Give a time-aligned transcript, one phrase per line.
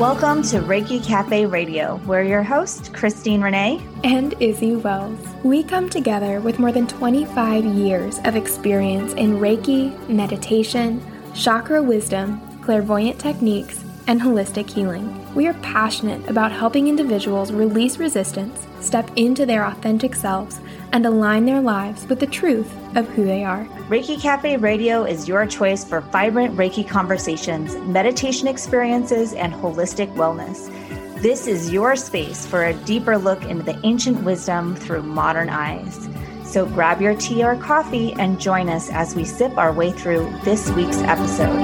[0.00, 2.00] Welcome to Reiki Cafe Radio.
[2.06, 5.20] We're your host, Christine Renee and Izzy Wells.
[5.44, 11.04] We come together with more than 25 years of experience in Reiki, meditation,
[11.34, 15.22] chakra wisdom, clairvoyant techniques, and holistic healing.
[15.34, 20.60] We are passionate about helping individuals release resistance, step into their authentic selves,
[20.92, 23.64] and align their lives with the truth of who they are.
[23.88, 30.68] Reiki Cafe Radio is your choice for vibrant Reiki conversations, meditation experiences, and holistic wellness.
[31.22, 36.08] This is your space for a deeper look into the ancient wisdom through modern eyes.
[36.44, 40.32] So grab your tea or coffee and join us as we sip our way through
[40.44, 41.60] this week's episode.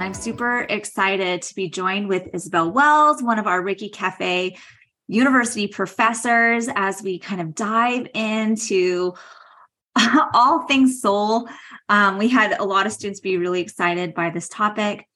[0.00, 4.56] I'm super excited to be joined with Isabel Wells, one of our Reiki Cafe
[5.08, 9.14] university professors, as we kind of dive into
[10.34, 11.48] all things soul.
[11.88, 15.06] Um, we had a lot of students be really excited by this topic.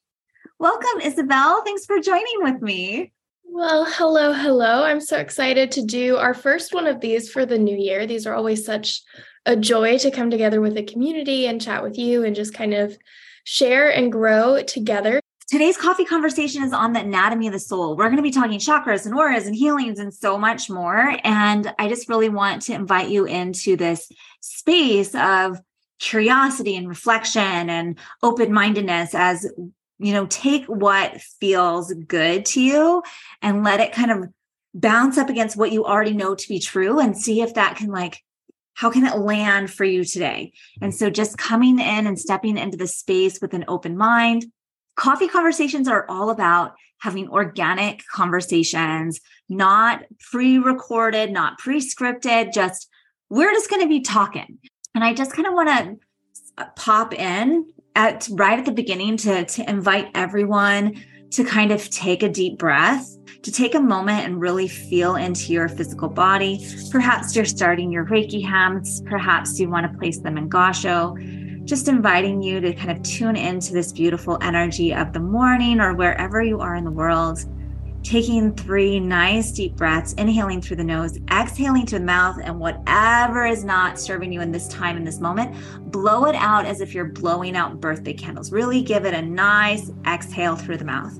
[0.58, 1.62] Welcome, Isabel.
[1.64, 3.12] Thanks for joining with me.
[3.44, 4.84] Well, hello, hello.
[4.84, 8.06] I'm so excited to do our first one of these for the new year.
[8.06, 9.02] These are always such
[9.46, 12.74] a joy to come together with a community and chat with you and just kind
[12.74, 12.98] of
[13.44, 15.20] share and grow together.
[15.48, 17.96] Today's coffee conversation is on the anatomy of the soul.
[17.96, 21.16] We're going to be talking chakras and auras and healings and so much more.
[21.22, 25.60] And I just really want to invite you into this space of
[26.00, 29.48] curiosity and reflection and open mindedness as
[29.98, 33.02] you know, take what feels good to you
[33.40, 34.28] and let it kind of
[34.74, 37.90] bounce up against what you already know to be true and see if that can
[37.90, 38.20] like
[38.74, 40.52] how can it land for you today?
[40.82, 44.44] And so just coming in and stepping into the space with an open mind.
[44.96, 52.88] Coffee conversations are all about having organic conversations, not pre recorded, not pre scripted, just
[53.28, 54.58] we're just going to be talking.
[54.94, 59.44] And I just kind of want to pop in at right at the beginning to,
[59.44, 61.02] to invite everyone
[61.32, 65.52] to kind of take a deep breath to take a moment and really feel into
[65.52, 66.66] your physical body.
[66.90, 71.14] Perhaps you're starting your Reiki hands, perhaps you want to place them in Gassho.
[71.66, 75.94] Just inviting you to kind of tune into this beautiful energy of the morning or
[75.94, 77.40] wherever you are in the world.
[78.04, 83.46] Taking three nice deep breaths, inhaling through the nose, exhaling through the mouth, and whatever
[83.46, 85.56] is not serving you in this time, in this moment,
[85.90, 88.52] blow it out as if you're blowing out birthday candles.
[88.52, 91.18] Really give it a nice exhale through the mouth.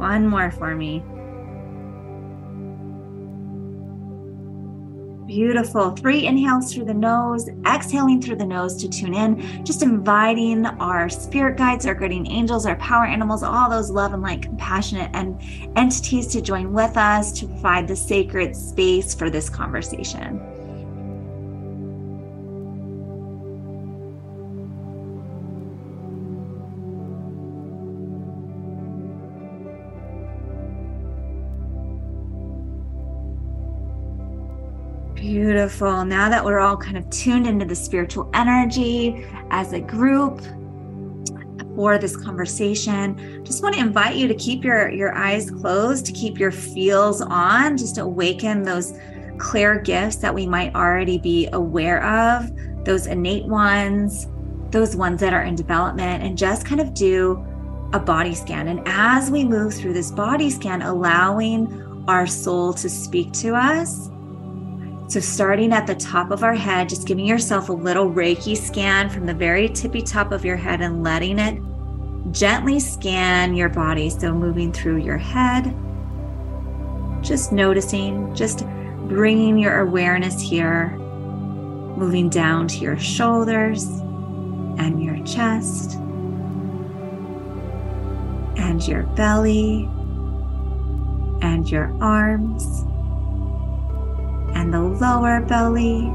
[0.00, 1.04] One more for me.
[5.26, 5.90] Beautiful.
[5.90, 11.10] Three inhales through the nose, exhaling through the nose to tune in, just inviting our
[11.10, 15.38] spirit guides, our guardian angels, our power animals, all those love and light, compassionate and
[15.76, 20.49] entities to join with us to provide the sacred space for this conversation.
[35.40, 36.04] Beautiful.
[36.04, 40.42] Now that we're all kind of tuned into the spiritual energy as a group
[41.74, 46.12] for this conversation, just want to invite you to keep your, your eyes closed, to
[46.12, 48.92] keep your feels on, just awaken those
[49.38, 52.52] clear gifts that we might already be aware of,
[52.84, 54.28] those innate ones,
[54.68, 57.42] those ones that are in development, and just kind of do
[57.94, 58.68] a body scan.
[58.68, 64.09] And as we move through this body scan, allowing our soul to speak to us
[65.10, 69.10] so, starting at the top of our head, just giving yourself a little Reiki scan
[69.10, 71.60] from the very tippy top of your head and letting it
[72.32, 74.08] gently scan your body.
[74.08, 75.74] So, moving through your head,
[77.24, 78.64] just noticing, just
[79.08, 83.86] bringing your awareness here, moving down to your shoulders
[84.78, 85.96] and your chest
[88.56, 89.90] and your belly
[91.42, 92.84] and your arms
[94.54, 96.12] and the lower belly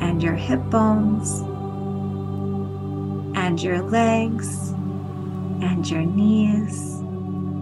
[0.00, 1.40] and your hip bones
[3.36, 4.70] and your legs
[5.60, 7.02] and your knees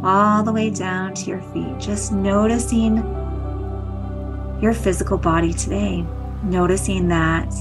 [0.05, 1.79] all the way down to your feet.
[1.79, 2.97] Just noticing
[4.61, 6.05] your physical body today.
[6.43, 7.53] Noticing that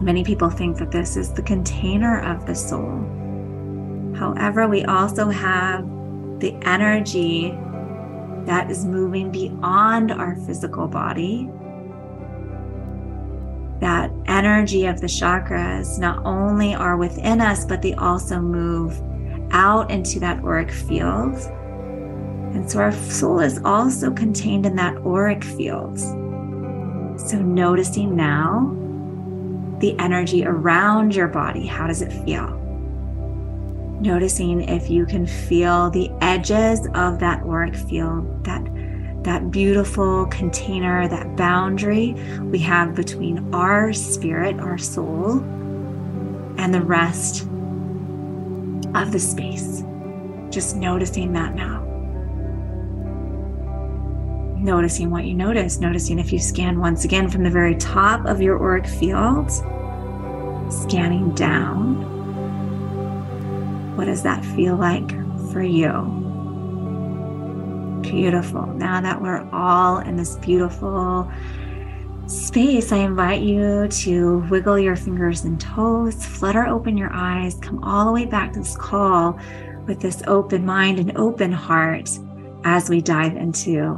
[0.00, 2.98] many people think that this is the container of the soul.
[4.16, 5.84] However, we also have
[6.40, 7.56] the energy
[8.46, 11.50] that is moving beyond our physical body.
[13.80, 19.00] That energy of the chakras not only are within us, but they also move
[19.50, 21.36] out into that auric field
[22.54, 25.98] And so our soul is also contained in that auric field.
[25.98, 28.76] So noticing now
[29.80, 31.66] the energy around your body.
[31.66, 32.60] How does it feel?
[34.04, 38.62] Noticing if you can feel the edges of that auric field, that
[39.24, 42.12] that beautiful container, that boundary
[42.42, 45.38] we have between our spirit, our soul,
[46.58, 47.44] and the rest
[48.94, 49.82] of the space.
[50.50, 51.82] Just noticing that now.
[54.58, 58.42] Noticing what you notice, noticing if you scan once again from the very top of
[58.42, 59.50] your auric field,
[60.70, 62.13] scanning down.
[63.96, 65.08] What does that feel like
[65.52, 65.92] for you?
[68.02, 68.66] Beautiful.
[68.66, 71.30] Now that we're all in this beautiful
[72.26, 77.82] space, I invite you to wiggle your fingers and toes, flutter open your eyes, come
[77.84, 79.38] all the way back to this call
[79.86, 82.10] with this open mind and open heart
[82.64, 83.94] as we dive into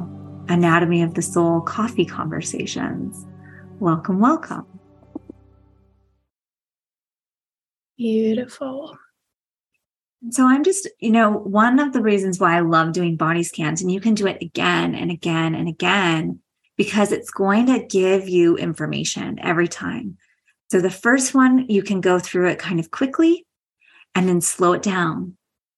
[0.49, 3.25] Anatomy of the Soul coffee conversations.
[3.79, 4.67] Welcome, welcome.
[7.97, 8.99] Beautiful.
[10.31, 13.83] So I'm just, you know, one of the reasons why I love doing body scans,
[13.83, 16.41] and you can do it again and again and again,
[16.77, 20.17] because it's going to give you information every time.
[20.71, 23.47] So the first one, you can go through it kind of quickly
[24.15, 25.37] and then slow it down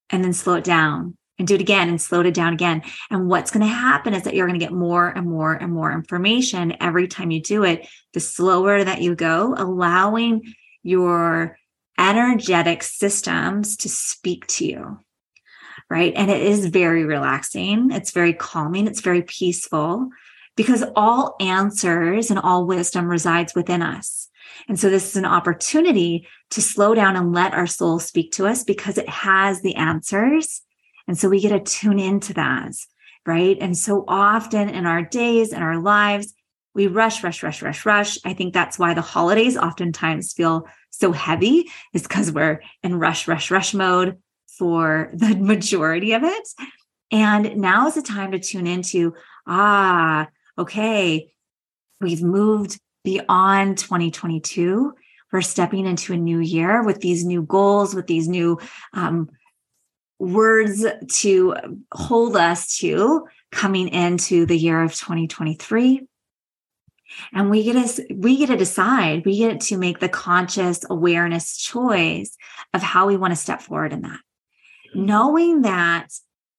[0.08, 2.82] and then slow it down and do it again and slow it down again.
[3.10, 5.72] And what's going to happen is that you're going to get more and more and
[5.72, 7.86] more information every time you do it.
[8.14, 11.57] The slower that you go, allowing your
[11.98, 15.00] energetic systems to speak to you.
[15.90, 16.12] Right.
[16.14, 17.90] And it is very relaxing.
[17.92, 18.86] It's very calming.
[18.86, 20.10] It's very peaceful
[20.54, 24.28] because all answers and all wisdom resides within us.
[24.68, 28.46] And so this is an opportunity to slow down and let our soul speak to
[28.46, 30.62] us because it has the answers.
[31.06, 32.72] And so we get to tune into that.
[33.24, 33.56] Right.
[33.60, 36.34] And so often in our days and our lives,
[36.78, 38.18] we rush, rush, rush, rush, rush.
[38.24, 43.26] I think that's why the holidays oftentimes feel so heavy, is because we're in rush,
[43.26, 44.16] rush, rush mode
[44.46, 46.48] for the majority of it.
[47.10, 49.14] And now is the time to tune into,
[49.44, 51.32] ah, okay,
[52.00, 54.94] we've moved beyond 2022.
[55.32, 58.60] We're stepping into a new year with these new goals, with these new
[58.94, 59.30] um,
[60.20, 61.56] words to
[61.92, 66.06] hold us to coming into the year of 2023
[67.32, 71.56] and we get to we get to decide we get to make the conscious awareness
[71.56, 72.36] choice
[72.74, 74.20] of how we want to step forward in that.
[74.94, 76.08] Knowing that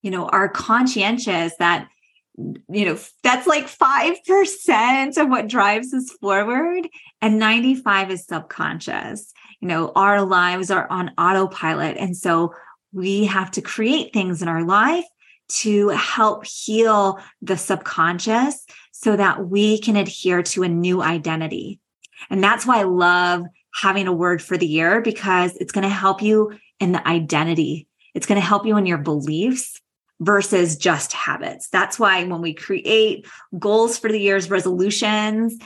[0.02, 1.88] you know our conscientious that
[2.36, 6.88] you know that's like 5% of what drives us forward
[7.20, 9.32] and 95 is subconscious.
[9.60, 12.54] You know our lives are on autopilot and so
[12.92, 15.04] we have to create things in our life
[15.48, 18.64] to help heal the subconscious
[19.02, 21.80] so that we can adhere to a new identity.
[22.28, 23.44] And that's why I love
[23.74, 27.86] having a word for the year because it's going to help you in the identity.
[28.14, 29.80] It's going to help you in your beliefs
[30.20, 31.68] versus just habits.
[31.70, 33.26] That's why when we create
[33.58, 35.56] goals for the year's resolutions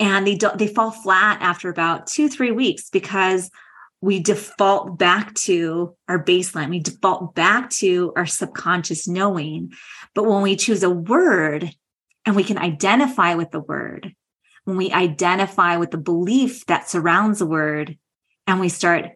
[0.00, 3.50] and they don't, they fall flat after about 2-3 weeks because
[4.00, 6.70] we default back to our baseline.
[6.70, 9.74] We default back to our subconscious knowing.
[10.12, 11.70] But when we choose a word
[12.26, 14.14] and we can identify with the word,
[14.64, 17.96] when we identify with the belief that surrounds the word,
[18.46, 19.10] and we start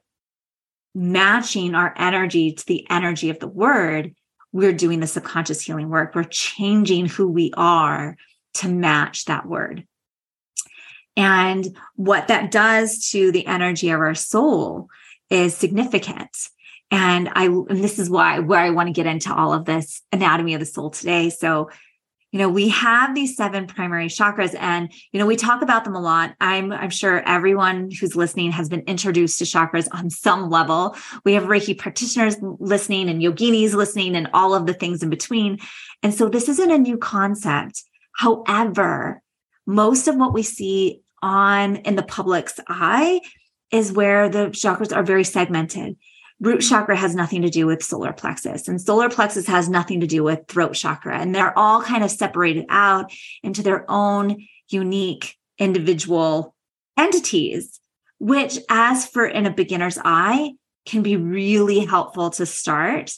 [0.95, 4.15] matching our energy to the energy of the word,
[4.53, 6.15] we're doing the subconscious healing work.
[6.15, 8.17] We're changing who we are
[8.55, 9.85] to match that word.
[11.17, 14.89] And what that does to the energy of our soul
[15.31, 16.31] is significant.
[16.91, 20.03] And I, and this is why, where I want to get into all of this
[20.13, 21.31] anatomy of the soul today.
[21.31, 21.71] So,
[22.35, 25.95] you know, we have these seven primary chakras and, you know, we talk about them
[25.95, 26.35] a lot.
[26.41, 30.97] I'm, I'm sure everyone who's listening has been introduced to chakras on some level.
[31.25, 35.61] We have Reiki practitioners listening and yoginis listening and all of the things in between.
[36.03, 37.85] And so this isn't a new concept.
[38.17, 39.23] However,
[39.65, 43.21] most of what we see on in the public's eye
[43.71, 45.97] is where the chakras are very segmented.
[46.41, 50.07] Root chakra has nothing to do with solar plexus, and solar plexus has nothing to
[50.07, 51.19] do with throat chakra.
[51.19, 53.13] And they're all kind of separated out
[53.43, 56.55] into their own unique individual
[56.97, 57.81] entities,
[58.19, 60.53] which, as for in a beginner's eye,
[60.87, 63.13] can be really helpful to start.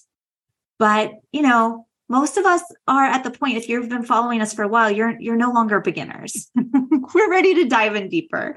[0.78, 4.54] But, you know, most of us are at the point if you've been following us
[4.54, 6.50] for a while you're you're no longer beginners
[7.14, 8.56] we're ready to dive in deeper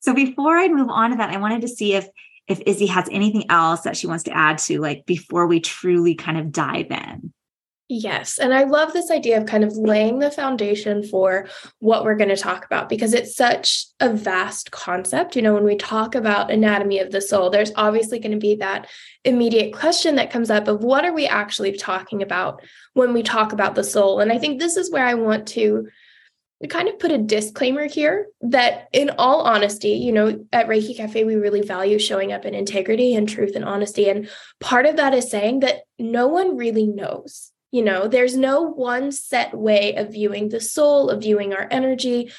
[0.00, 2.06] so before i move on to that i wanted to see if
[2.48, 6.14] if izzy has anything else that she wants to add to like before we truly
[6.14, 7.32] kind of dive in
[7.88, 8.38] Yes.
[8.38, 11.46] And I love this idea of kind of laying the foundation for
[11.80, 15.36] what we're going to talk about because it's such a vast concept.
[15.36, 18.56] You know, when we talk about anatomy of the soul, there's obviously going to be
[18.56, 18.88] that
[19.24, 22.62] immediate question that comes up of what are we actually talking about
[22.94, 24.20] when we talk about the soul?
[24.20, 25.86] And I think this is where I want to
[26.68, 31.24] kind of put a disclaimer here that in all honesty you know at reiki cafe
[31.24, 34.28] we really value showing up in integrity and truth and honesty and
[34.60, 39.10] part of that is saying that no one really knows you know, there's no one
[39.10, 42.30] set way of viewing the soul, of viewing our energy.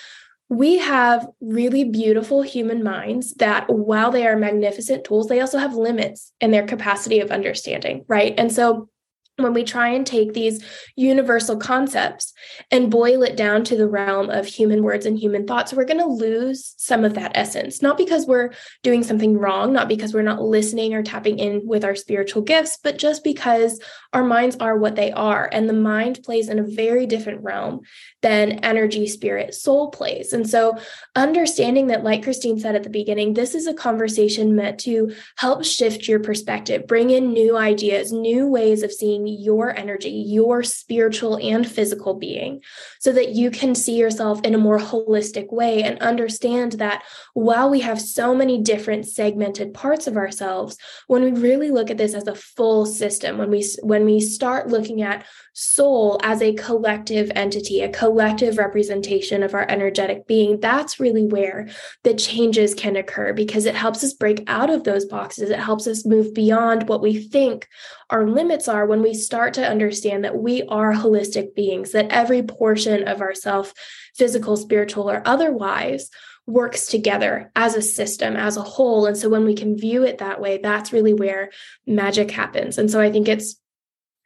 [0.48, 5.74] We have really beautiful human minds that, while they are magnificent tools, they also have
[5.74, 8.34] limits in their capacity of understanding, right?
[8.38, 8.88] And so
[9.38, 10.64] when we try and take these
[10.96, 12.34] universal concepts
[12.72, 16.00] and boil it down to the realm of human words and human thoughts, we're going
[16.00, 17.82] to lose some of that essence.
[17.82, 18.52] Not because we're
[18.82, 22.78] doing something wrong, not because we're not listening or tapping in with our spiritual gifts,
[22.82, 23.82] but just because
[24.14, 25.50] our minds are what they are.
[25.52, 27.82] And the mind plays in a very different realm
[28.22, 30.32] than energy, spirit, soul plays.
[30.32, 30.78] And so,
[31.16, 35.66] understanding that, like Christine said at the beginning, this is a conversation meant to help
[35.66, 41.38] shift your perspective, bring in new ideas, new ways of seeing your energy, your spiritual
[41.38, 42.62] and physical being,
[43.00, 47.04] so that you can see yourself in a more holistic way and understand that
[47.34, 50.78] while we have so many different segmented parts of ourselves,
[51.08, 54.68] when we really look at this as a full system, when we when we start
[54.68, 55.26] looking at
[55.58, 61.70] soul as a collective entity, a collective representation of our energetic being, that's really where
[62.04, 65.50] the changes can occur because it helps us break out of those boxes.
[65.50, 67.70] It helps us move beyond what we think
[68.10, 72.44] our limits are when we start to understand that we are holistic beings, that every
[72.44, 73.74] portion of ourself,
[74.14, 76.10] physical, spiritual, or otherwise,
[76.48, 79.06] works together as a system, as a whole.
[79.06, 81.50] And so when we can view it that way, that's really where
[81.88, 82.78] magic happens.
[82.78, 83.56] And so I think it's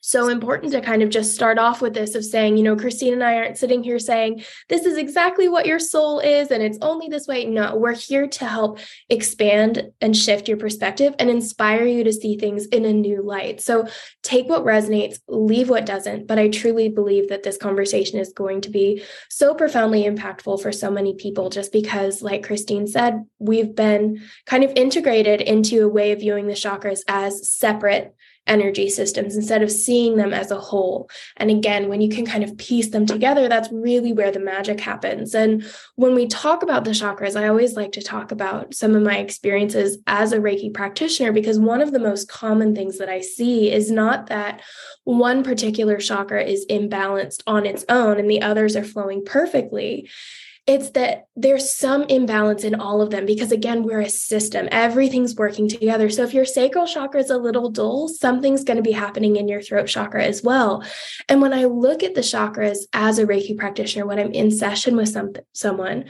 [0.01, 3.13] so important to kind of just start off with this of saying, you know, Christine
[3.13, 6.77] and I aren't sitting here saying, this is exactly what your soul is and it's
[6.81, 7.45] only this way.
[7.45, 8.79] No, we're here to help
[9.09, 13.61] expand and shift your perspective and inspire you to see things in a new light.
[13.61, 13.87] So
[14.23, 16.27] take what resonates, leave what doesn't.
[16.27, 20.71] But I truly believe that this conversation is going to be so profoundly impactful for
[20.71, 25.89] so many people, just because, like Christine said, we've been kind of integrated into a
[25.89, 28.15] way of viewing the chakras as separate
[28.49, 31.09] energy systems instead of seeing them as a whole.
[31.37, 34.79] And again, when you can kind of piece them together, that's really where the magic
[34.79, 35.33] happens.
[35.33, 35.63] And
[35.95, 39.19] when we talk about the chakras, I always like to talk about some of my
[39.19, 43.71] experiences as a Reiki practitioner because one of the most common things that I see
[43.71, 44.61] is not that
[45.03, 50.09] one particular chakra is imbalanced on its own and the others are flowing perfectly
[50.69, 54.69] it's that there's some imbalance in all of them because again we're a system.
[54.71, 56.11] Everything's working together.
[56.11, 59.47] So if your sacral chakra is a little dull something's going to be happening in
[59.47, 60.83] your throat chakra as well.
[61.27, 64.95] And when i look at the chakras as a reiki practitioner when i'm in session
[64.95, 66.05] with some, someone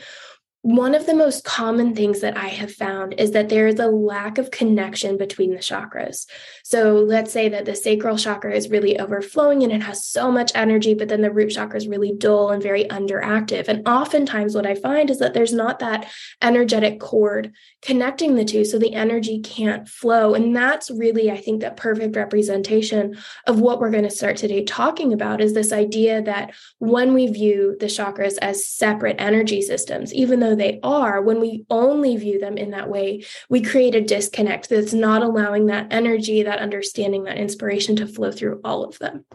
[0.61, 3.87] one of the most common things that I have found is that there is a
[3.87, 6.25] lack of connection between the chakras.
[6.65, 10.51] So let's say that the sacral chakra is really overflowing and it has so much
[10.55, 13.69] energy, but then the root chakra is really dull and very underactive.
[13.69, 16.11] And oftentimes, what I find is that there's not that
[16.41, 20.33] energetic cord connecting the two, so the energy can't flow.
[20.33, 24.65] And that's really, I think, that perfect representation of what we're going to start today
[24.65, 30.13] talking about is this idea that when we view the chakras as separate energy systems,
[30.13, 33.95] even though though they are, when we only view them in that way, we create
[33.95, 38.83] a disconnect that's not allowing that energy, that understanding, that inspiration to flow through all
[38.83, 39.25] of them.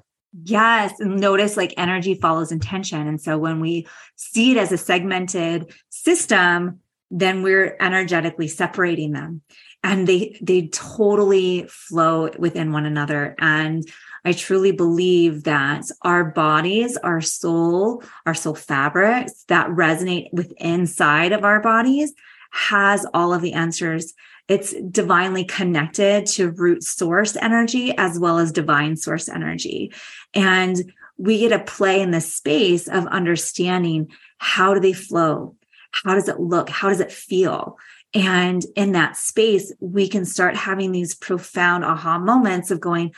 [0.43, 0.93] Yes.
[0.99, 3.07] Notice like energy follows intention.
[3.07, 6.81] And so when we see it as a segmented system,
[7.11, 9.43] then we're energetically separating them
[9.85, 13.87] and they they totally flow within one another and
[14.25, 21.33] I truly believe that our bodies, our soul, our soul fabrics that resonate with inside
[21.33, 22.13] of our bodies
[22.51, 24.15] has all of the answers.
[24.49, 29.93] It's divinely connected to root source energy as well as divine source energy.
[30.33, 35.57] And we get to play in this space of understanding how do they flow?
[35.91, 36.69] How does it look?
[36.69, 37.79] How does it feel?
[38.15, 43.13] And in that space, we can start having these profound aha moments of going,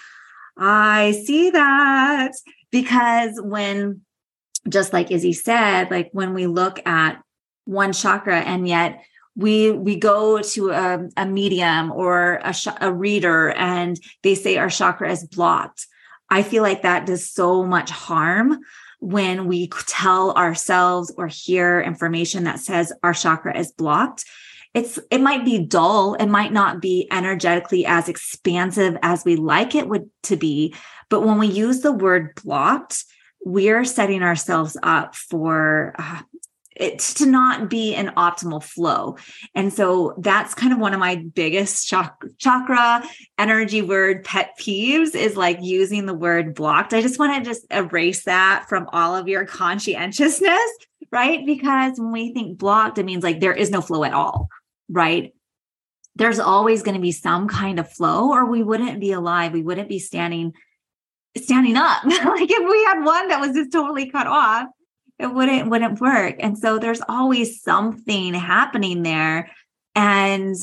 [0.58, 2.32] I see that
[2.70, 4.02] because when,
[4.68, 7.22] just like Izzy said, like when we look at
[7.64, 12.92] one chakra and yet we we go to a, a medium or a, sh- a
[12.92, 15.86] reader and they say our chakra is blocked.
[16.30, 18.60] I feel like that does so much harm
[19.00, 24.24] when we tell ourselves or hear information that says our chakra is blocked
[24.76, 29.74] it's it might be dull it might not be energetically as expansive as we like
[29.74, 30.74] it would to be
[31.08, 33.04] but when we use the word blocked
[33.44, 36.20] we're setting ourselves up for uh,
[36.76, 39.16] it's to not be an optimal flow.
[39.54, 43.02] And so that's kind of one of my biggest chakra
[43.38, 46.92] energy word pet peeves is like using the word blocked.
[46.92, 50.70] I just want to just erase that from all of your conscientiousness,
[51.10, 51.44] right?
[51.46, 54.50] Because when we think blocked, it means like there is no flow at all,
[54.88, 55.34] right?
[56.14, 59.52] There's always going to be some kind of flow or we wouldn't be alive.
[59.52, 60.54] We wouldn't be standing
[61.36, 62.04] standing up.
[62.04, 64.68] like if we had one that was just totally cut off,
[65.18, 69.50] it wouldn't wouldn't work and so there's always something happening there
[69.94, 70.54] and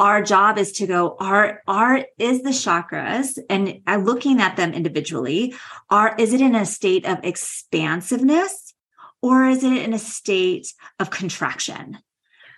[0.00, 5.54] our job is to go are are is the chakras and looking at them individually
[5.90, 8.74] are is it in a state of expansiveness
[9.22, 11.98] or is it in a state of contraction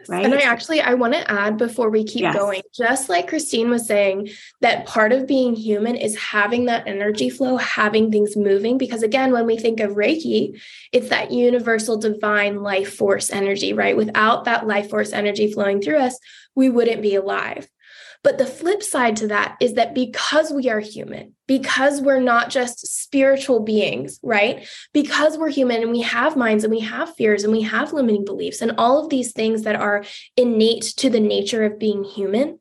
[0.09, 0.25] Right.
[0.25, 2.35] And I actually I want to add before we keep yes.
[2.35, 4.31] going, just like Christine was saying,
[4.61, 8.79] that part of being human is having that energy flow, having things moving.
[8.79, 10.61] Because again, when we think of Reiki,
[10.93, 13.97] it's that universal divine life force energy, right?
[13.97, 16.19] Without that life force energy flowing through us,
[16.55, 17.69] we wouldn't be alive.
[18.23, 22.51] But the flip side to that is that because we are human, because we're not
[22.51, 24.69] just spiritual beings, right?
[24.93, 28.27] Because we're human and we have minds and we have fears and we have limiting
[28.27, 30.05] beliefs and all of these things that are
[30.37, 32.59] innate to the nature of being human,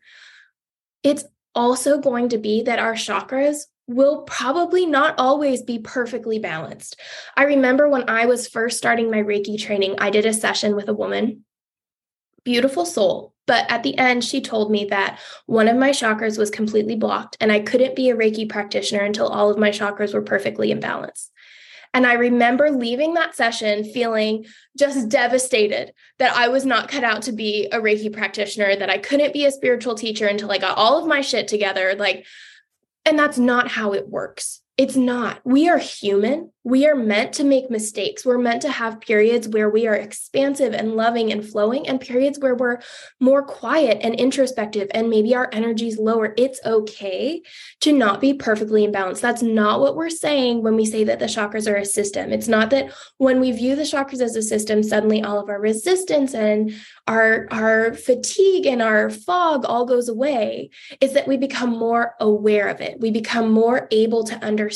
[1.03, 6.95] it's also going to be that our chakras will probably not always be perfectly balanced.
[7.35, 10.87] I remember when I was first starting my Reiki training, I did a session with
[10.87, 11.43] a woman,
[12.45, 16.51] beautiful soul, but at the end, she told me that one of my chakras was
[16.51, 20.21] completely blocked, and I couldn't be a Reiki practitioner until all of my chakras were
[20.21, 21.31] perfectly in balance.
[21.91, 24.45] And I remember leaving that session feeling
[24.77, 28.99] just devastated that I was not cut out to be a Reiki practitioner, that I
[28.99, 31.95] couldn't be a spiritual teacher until I got all of my shit together.
[31.97, 32.27] Like,
[33.03, 34.61] and that's not how it works.
[34.79, 35.41] It's not.
[35.43, 36.53] We are human.
[36.63, 38.25] We are meant to make mistakes.
[38.25, 42.39] We're meant to have periods where we are expansive and loving and flowing, and periods
[42.39, 42.79] where we're
[43.19, 46.33] more quiet and introspective, and maybe our energy's lower.
[46.37, 47.41] It's okay
[47.81, 49.19] to not be perfectly in balance.
[49.19, 52.31] That's not what we're saying when we say that the chakras are a system.
[52.31, 55.59] It's not that when we view the chakras as a system, suddenly all of our
[55.59, 56.73] resistance and
[57.05, 60.69] our, our fatigue and our fog all goes away.
[61.01, 62.99] It's that we become more aware of it.
[63.01, 64.68] We become more able to understand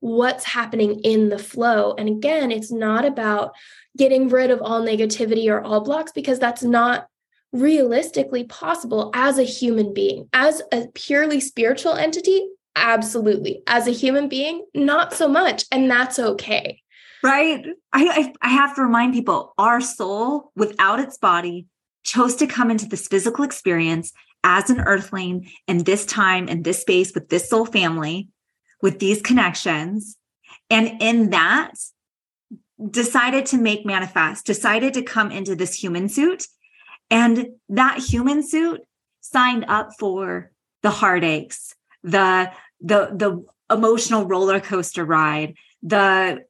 [0.00, 1.94] what's happening in the flow.
[1.98, 3.52] And again, it's not about
[3.96, 7.08] getting rid of all negativity or all blocks because that's not
[7.52, 10.28] realistically possible as a human being.
[10.32, 13.62] As a purely spiritual entity, absolutely.
[13.66, 15.64] As a human being, not so much.
[15.70, 16.80] And that's okay.
[17.22, 17.64] Right.
[17.92, 21.66] I, I, I have to remind people our soul, without its body,
[22.04, 24.12] chose to come into this physical experience
[24.44, 28.28] as an earthling in this time, in this space, with this soul family,
[28.82, 30.18] with these connections
[30.68, 31.72] and in that,
[32.90, 36.46] decided to make manifest, decided to come into this human suit.
[37.10, 38.80] And that human suit
[39.20, 40.50] signed up for
[40.82, 46.44] the heartaches, the the the emotional roller coaster ride, the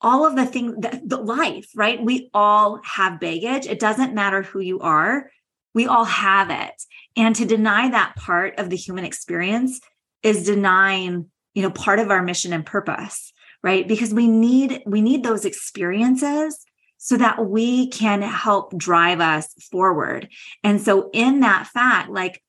[0.00, 2.02] all of the things the, the life, right?
[2.02, 3.66] We all have baggage.
[3.66, 5.30] It doesn't matter who you are.
[5.74, 6.82] We all have it.
[7.16, 9.80] And to deny that part of the human experience
[10.22, 13.86] is denying, you know, part of our mission and purpose right?
[13.86, 16.64] Because we need we need those experiences
[16.98, 20.28] so that we can help drive us forward.
[20.62, 22.42] And so in that fact like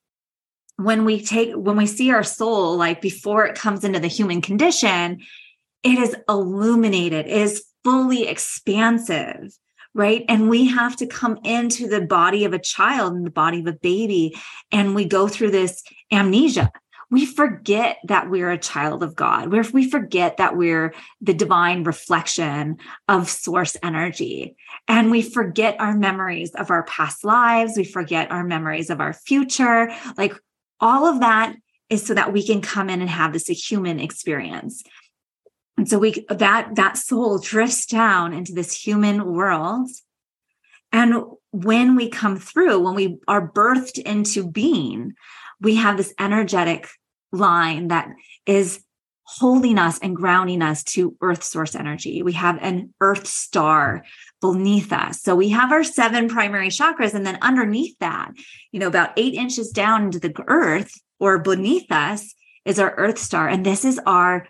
[0.78, 4.42] when we take when we see our soul like before it comes into the human
[4.42, 5.22] condition
[5.84, 9.56] it is illuminated it is fully expansive
[9.96, 10.26] right?
[10.28, 13.68] And we have to come into the body of a child and the body of
[13.68, 14.36] a baby
[14.72, 16.72] and we go through this amnesia
[17.10, 19.50] we forget that we're a child of God.
[19.50, 24.56] We forget that we're the divine reflection of source energy.
[24.88, 27.74] And we forget our memories of our past lives.
[27.78, 29.92] We forget our memories of our future.
[30.18, 30.34] Like
[30.80, 31.56] all of that
[31.90, 34.84] is so that we can come in and have this human experience.
[35.78, 39.90] And so we that that soul drifts down into this human world.
[40.92, 45.14] And when we come through, when we are birthed into being,
[45.64, 46.88] we have this energetic
[47.32, 48.10] line that
[48.46, 48.84] is
[49.26, 52.22] holding us and grounding us to earth source energy.
[52.22, 54.04] We have an earth star
[54.42, 55.22] beneath us.
[55.22, 57.14] So we have our seven primary chakras.
[57.14, 58.32] And then underneath that,
[58.72, 63.18] you know, about eight inches down into the earth or beneath us is our earth
[63.18, 63.48] star.
[63.48, 64.48] And this is our,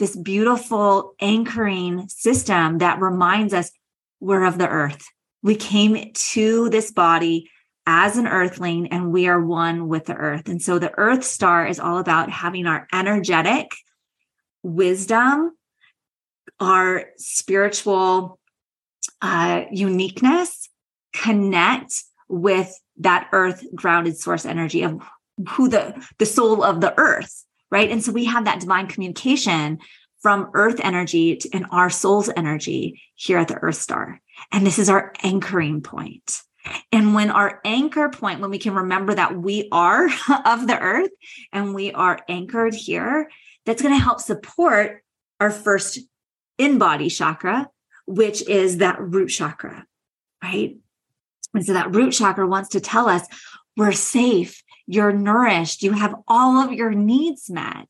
[0.00, 3.70] this beautiful anchoring system that reminds us
[4.18, 5.04] we're of the earth.
[5.42, 7.48] We came to this body
[7.86, 10.48] as an earthling and we are one with the earth.
[10.48, 13.70] And so the earth star is all about having our energetic
[14.62, 15.56] wisdom,
[16.58, 18.38] our spiritual
[19.22, 20.68] uh, uniqueness
[21.12, 25.00] connect with that earth grounded source energy of
[25.50, 27.90] who the the soul of the earth right?
[27.90, 29.78] And so we have that divine communication
[30.20, 34.20] from earth energy to, and our soul's energy here at the earth star.
[34.52, 36.42] And this is our anchoring point
[36.92, 40.06] and when our anchor point when we can remember that we are
[40.44, 41.10] of the earth
[41.52, 43.30] and we are anchored here
[43.64, 45.02] that's going to help support
[45.40, 45.98] our first
[46.58, 47.68] in body chakra
[48.06, 49.86] which is that root chakra
[50.42, 50.76] right
[51.54, 53.26] and so that root chakra wants to tell us
[53.76, 57.88] we're safe, you're nourished, you have all of your needs met.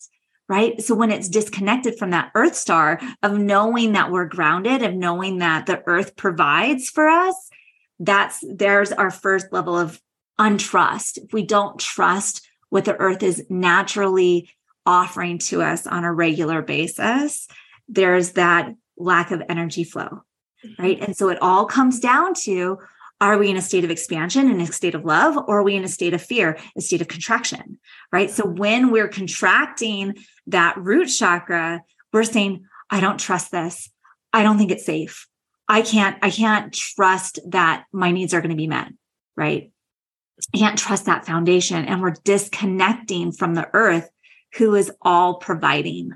[0.48, 0.80] Right.
[0.80, 5.38] So when it's disconnected from that earth star of knowing that we're grounded, of knowing
[5.38, 7.50] that the earth provides for us,
[7.98, 10.00] that's there's our first level of
[10.38, 11.18] untrust.
[11.18, 14.50] If we don't trust what the earth is naturally
[14.84, 17.48] offering to us on a regular basis,
[17.88, 20.22] there's that lack of energy flow.
[20.64, 20.82] Mm-hmm.
[20.82, 21.00] Right.
[21.00, 22.78] And so it all comes down to
[23.20, 25.74] are we in a state of expansion, in a state of love, or are we
[25.74, 27.78] in a state of fear, a state of contraction?
[28.12, 28.30] Right.
[28.30, 30.16] So when we're contracting
[30.48, 31.82] that root chakra,
[32.12, 33.90] we're saying, I don't trust this.
[34.32, 35.26] I don't think it's safe.
[35.68, 38.92] I can't, I can't trust that my needs are going to be met.
[39.36, 39.72] Right.
[40.54, 41.84] I can't trust that foundation.
[41.84, 44.08] And we're disconnecting from the earth
[44.56, 46.12] who is all providing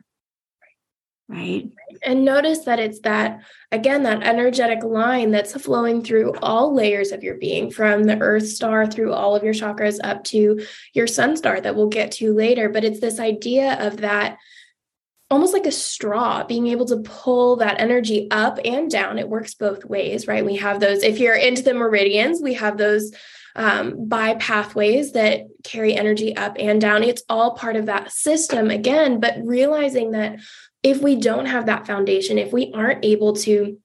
[1.30, 1.70] right
[2.02, 7.22] and notice that it's that again that energetic line that's flowing through all layers of
[7.22, 10.60] your being from the earth star through all of your chakras up to
[10.92, 14.38] your sun star that we'll get to later but it's this idea of that
[15.31, 19.55] almost like a straw being able to pull that energy up and down it works
[19.55, 23.12] both ways right we have those if you're into the meridians we have those
[23.57, 27.03] um, by pathways that carry energy up and down.
[27.03, 30.38] It's all part of that system again, but realizing that
[30.83, 33.79] if we don't have that foundation, if we aren't able to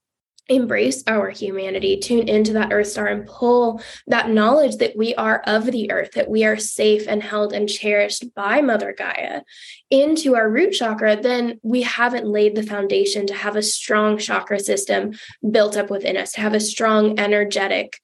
[0.47, 5.41] embrace our humanity, tune into that earth star and pull that knowledge that we are
[5.45, 9.41] of the earth, that we are safe and held and cherished by Mother Gaia
[9.89, 14.59] into our root chakra, then we haven't laid the foundation to have a strong chakra
[14.59, 15.13] system
[15.49, 17.99] built up within us, to have a strong energetic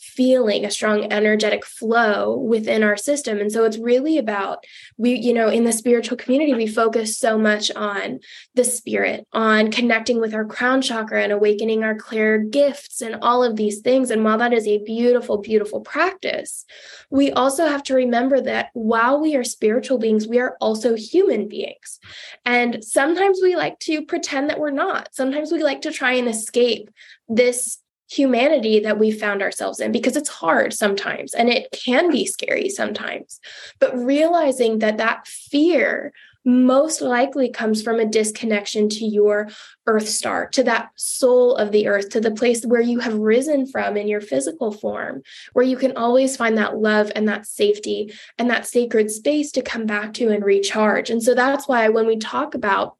[0.00, 3.38] feeling a strong energetic flow within our system.
[3.38, 4.64] And so it's really about
[4.96, 8.20] we you know in the spiritual community we focus so much on
[8.54, 13.44] the spirit on connecting with our crown chakra and awakening our clear gifts and all
[13.44, 14.10] of these things.
[14.10, 16.64] And while that is a beautiful beautiful practice
[17.10, 21.48] we also have to remember that while we are spiritual beings we are also human
[21.48, 21.98] beings.
[22.44, 25.14] And sometimes we like to pretend that we're not.
[25.14, 26.90] Sometimes we like to try and escape
[27.28, 27.78] this
[28.10, 32.68] humanity that we found ourselves in because it's hard sometimes and it can be scary
[32.68, 33.40] sometimes.
[33.78, 36.12] But realizing that that fear
[36.44, 39.48] most likely comes from a disconnection to your
[39.86, 43.66] earth star, to that soul of the earth, to the place where you have risen
[43.66, 48.12] from in your physical form, where you can always find that love and that safety
[48.38, 51.10] and that sacred space to come back to and recharge.
[51.10, 52.96] And so that's why when we talk about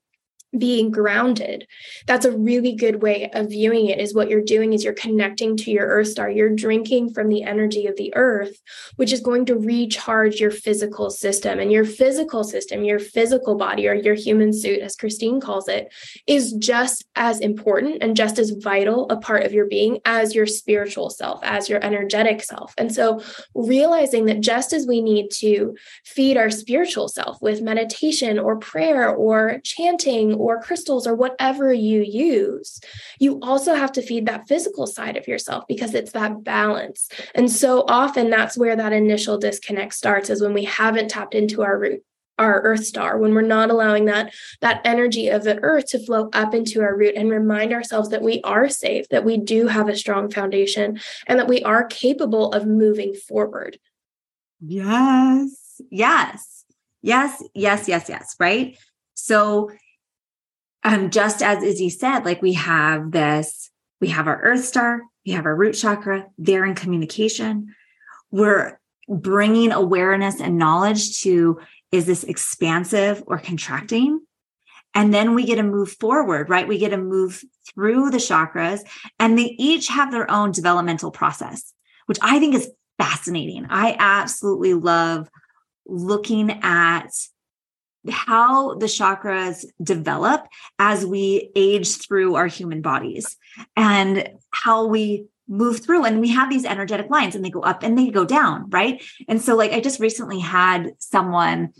[0.56, 1.66] being grounded.
[2.06, 5.56] That's a really good way of viewing it is what you're doing is you're connecting
[5.58, 6.30] to your earth star.
[6.30, 8.60] You're drinking from the energy of the earth
[8.96, 11.58] which is going to recharge your physical system.
[11.58, 15.92] And your physical system your physical body or your human suit as christine calls it
[16.26, 20.46] is just as important and just as vital a part of your being as your
[20.46, 22.74] spiritual self as your energetic self.
[22.78, 23.22] And so
[23.54, 29.10] realizing that just as we need to feed our spiritual self with meditation or prayer
[29.10, 32.80] or chanting or crystals or whatever you use,
[33.18, 37.08] you also have to feed that physical side of yourself because it's that balance.
[37.34, 41.62] And so often that's where that initial disconnect starts is when we haven't tapped into
[41.62, 42.02] our root
[42.38, 46.30] our earth star when we're not allowing that that energy of the earth to flow
[46.32, 49.90] up into our root and remind ourselves that we are safe that we do have
[49.90, 53.78] a strong foundation and that we are capable of moving forward.
[54.60, 55.80] Yes.
[55.90, 56.64] Yes.
[57.02, 57.42] Yes.
[57.54, 57.88] Yes.
[57.88, 58.08] Yes.
[58.08, 58.36] Yes.
[58.38, 58.76] Right?
[59.14, 59.70] So
[60.82, 65.32] um, just as Izzy said, like we have this, we have our earth star, we
[65.32, 67.74] have our root chakra, they're in communication.
[68.30, 71.60] We're bringing awareness and knowledge to
[71.92, 74.20] is this expansive or contracting?
[74.94, 76.66] And then we get to move forward, right?
[76.66, 77.42] We get to move
[77.74, 78.80] through the chakras
[79.18, 81.72] and they each have their own developmental process,
[82.06, 83.66] which I think is fascinating.
[83.68, 85.28] I absolutely love
[85.86, 87.10] looking at
[88.08, 90.46] how the chakras develop
[90.78, 93.36] as we age through our human bodies
[93.76, 97.82] and how we move through and we have these energetic lines and they go up
[97.82, 101.72] and they go down right and so like i just recently had someone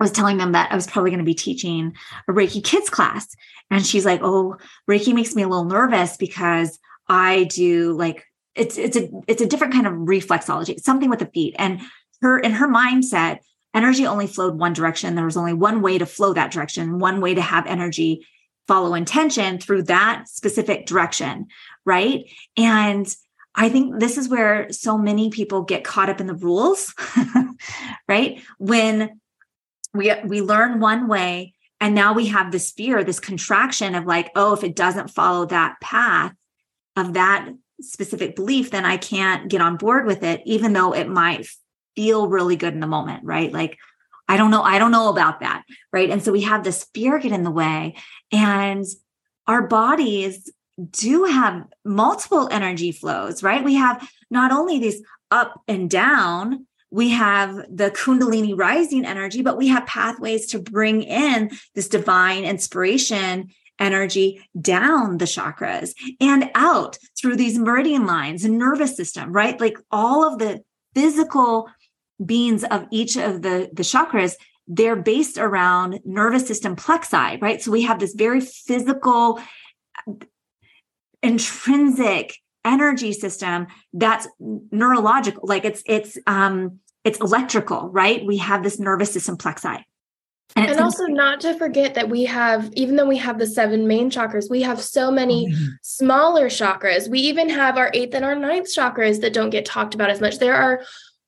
[0.00, 1.94] I was telling them that I was probably going to be teaching
[2.28, 3.36] a Reiki kids class.
[3.70, 4.56] And she's like, Oh,
[4.90, 6.76] Reiki makes me a little nervous because
[7.08, 8.24] I do like
[8.56, 11.54] it's it's a it's a different kind of reflexology, something with the feet.
[11.56, 11.80] And
[12.20, 13.38] her in her mindset,
[13.74, 15.14] energy only flowed one direction.
[15.14, 18.26] There was only one way to flow that direction, one way to have energy
[18.68, 21.46] follow intention through that specific direction.
[21.84, 22.30] Right.
[22.56, 23.12] And
[23.54, 26.94] I think this is where so many people get caught up in the rules,
[28.08, 28.40] right?
[28.58, 29.20] When
[29.92, 34.30] we we learn one way and now we have this fear, this contraction of like,
[34.36, 36.32] oh, if it doesn't follow that path
[36.96, 41.08] of that specific belief, then I can't get on board with it, even though it
[41.08, 41.46] might
[41.94, 43.52] feel really good in the moment, right?
[43.52, 43.78] Like,
[44.28, 46.10] I don't know, I don't know about that, right?
[46.10, 47.96] And so we have this fear get in the way,
[48.30, 48.84] and
[49.46, 50.50] our bodies
[50.90, 53.64] do have multiple energy flows, right?
[53.64, 59.56] We have not only these up and down, we have the Kundalini rising energy, but
[59.56, 66.98] we have pathways to bring in this divine inspiration energy down the chakras and out
[67.18, 69.58] through these meridian lines and nervous system, right?
[69.60, 70.62] Like all of the
[70.94, 71.68] physical
[72.24, 74.34] beings of each of the, the chakras,
[74.68, 77.60] they're based around nervous system plexi, right?
[77.60, 79.40] So we have this very physical,
[81.22, 88.78] intrinsic energy system that's neurological like it's it's um it's electrical right we have this
[88.78, 89.82] nervous system plexi
[90.54, 93.86] and, and also not to forget that we have, even though we have the seven
[93.86, 95.66] main chakras, we have so many mm-hmm.
[95.82, 97.08] smaller chakras.
[97.08, 100.20] We even have our eighth and our ninth chakras that don't get talked about as
[100.20, 100.38] much.
[100.38, 100.82] There are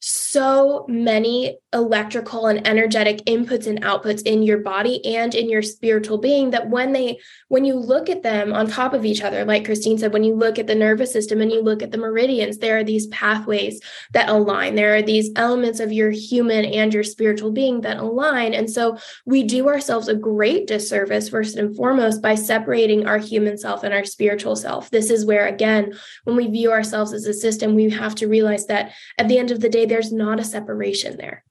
[0.07, 6.19] so many electrical and energetic inputs and outputs in your body and in your spiritual
[6.19, 9.65] being that when they when you look at them on top of each other like
[9.65, 12.59] Christine said when you look at the nervous system and you look at the meridians
[12.59, 13.81] there are these pathways
[14.13, 14.75] that align.
[14.75, 18.55] There are these elements of your human and your spiritual being that align.
[18.55, 23.59] And so we do ourselves a great disservice first and foremost by separating our human
[23.59, 24.91] self and our spiritual self.
[24.91, 28.67] This is where again when we view ourselves as a system we have to realize
[28.67, 31.45] that at the end of the day there's not a separation there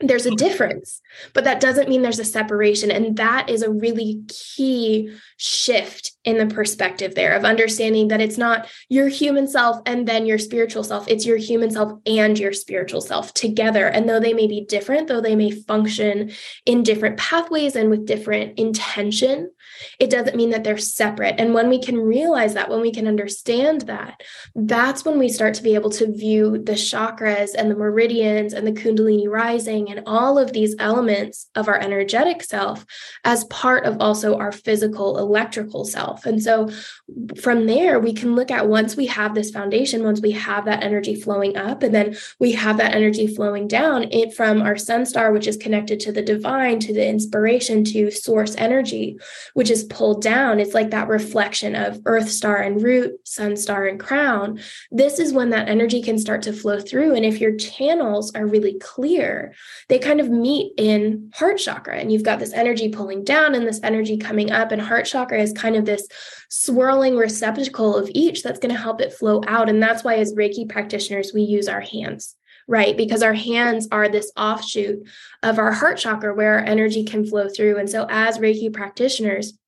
[0.00, 1.02] there's a difference,
[1.34, 2.90] but that doesn't mean there's a separation.
[2.90, 8.38] And that is a really key shift in the perspective there of understanding that it's
[8.38, 12.52] not your human self and then your spiritual self, it's your human self and your
[12.52, 13.86] spiritual self together.
[13.86, 16.32] And though they may be different, though they may function
[16.64, 19.50] in different pathways and with different intention,
[19.98, 21.36] it doesn't mean that they're separate.
[21.38, 24.20] And when we can realize that, when we can understand that,
[24.54, 28.66] that's when we start to be able to view the chakras and the meridians and
[28.66, 32.84] the Kundalini rising and all of these elements of our energetic self
[33.24, 36.26] as part of also our physical electrical self.
[36.26, 36.70] And so
[37.40, 40.82] from there, we can look at once we have this foundation, once we have that
[40.82, 45.06] energy flowing up, and then we have that energy flowing down it from our sun
[45.06, 49.18] star, which is connected to the divine, to the inspiration, to source energy,
[49.54, 50.60] which is pulled down.
[50.60, 54.60] It's like that reflection of earth star and root, sun star and crown.
[54.90, 57.14] This is when that energy can start to flow through.
[57.14, 59.54] And if your channels are really clear,
[59.88, 63.66] they kind of meet in heart chakra, and you've got this energy pulling down and
[63.66, 66.06] this energy coming up, and heart chakra is kind of this
[66.48, 69.68] swirling receptacle of each that's going to help it flow out.
[69.68, 72.36] And that's why, as Reiki practitioners, we use our hands
[72.70, 72.96] right?
[72.96, 75.04] Because our hands are this offshoot
[75.42, 77.78] of our heart chakra where our energy can flow through.
[77.78, 79.58] And so, as Reiki practitioners,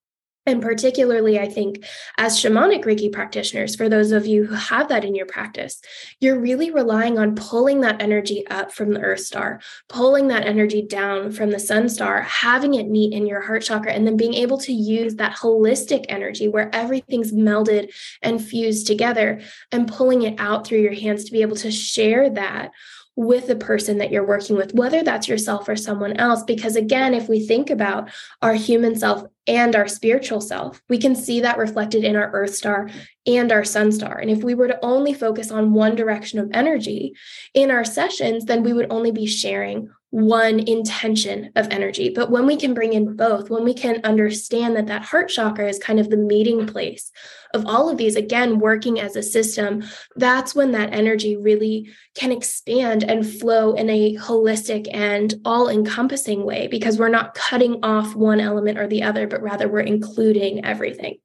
[0.45, 1.85] and particularly, I think,
[2.19, 5.81] as shamanic Reiki practitioners, for those of you who have that in your practice,
[6.19, 10.83] you're really relying on pulling that energy up from the earth star, pulling that energy
[10.83, 14.35] down from the sun star, having it meet in your heart chakra, and then being
[14.35, 20.35] able to use that holistic energy where everything's melded and fused together and pulling it
[20.41, 22.73] out through your hands to be able to share that
[23.15, 26.43] with the person that you're working with, whether that's yourself or someone else.
[26.43, 31.15] Because again, if we think about our human self and our spiritual self, we can
[31.15, 32.89] see that reflected in our earth star
[33.27, 34.19] and our sun star.
[34.19, 37.15] And if we were to only focus on one direction of energy
[37.55, 42.11] in our sessions, then we would only be sharing one intention of energy.
[42.11, 45.67] But when we can bring in both, when we can understand that that heart chakra
[45.67, 47.11] is kind of the meeting place
[47.55, 49.83] of all of these, again, working as a system,
[50.17, 56.45] that's when that energy really can expand and flow in a holistic and all encompassing
[56.45, 60.63] way because we're not cutting off one element or the other, but rather we're including
[60.63, 61.17] everything.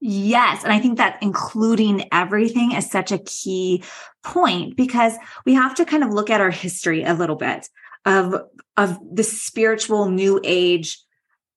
[0.00, 0.64] Yes.
[0.64, 3.84] And I think that including everything is such a key
[4.22, 7.68] point because we have to kind of look at our history a little bit
[8.04, 8.34] of
[8.76, 10.98] of the spiritual new age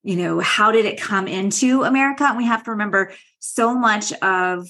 [0.03, 4.13] you know how did it come into america and we have to remember so much
[4.21, 4.67] of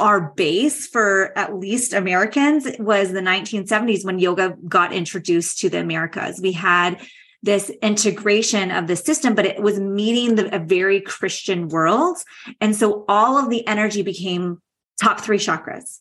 [0.00, 5.78] our base for at least Americans was the 1970s when yoga got introduced to the
[5.78, 6.40] Americas.
[6.40, 7.00] We had
[7.42, 12.16] this integration of the system, but it was meeting the, a very Christian world.
[12.60, 14.60] And so all of the energy became
[15.00, 16.00] top three chakras.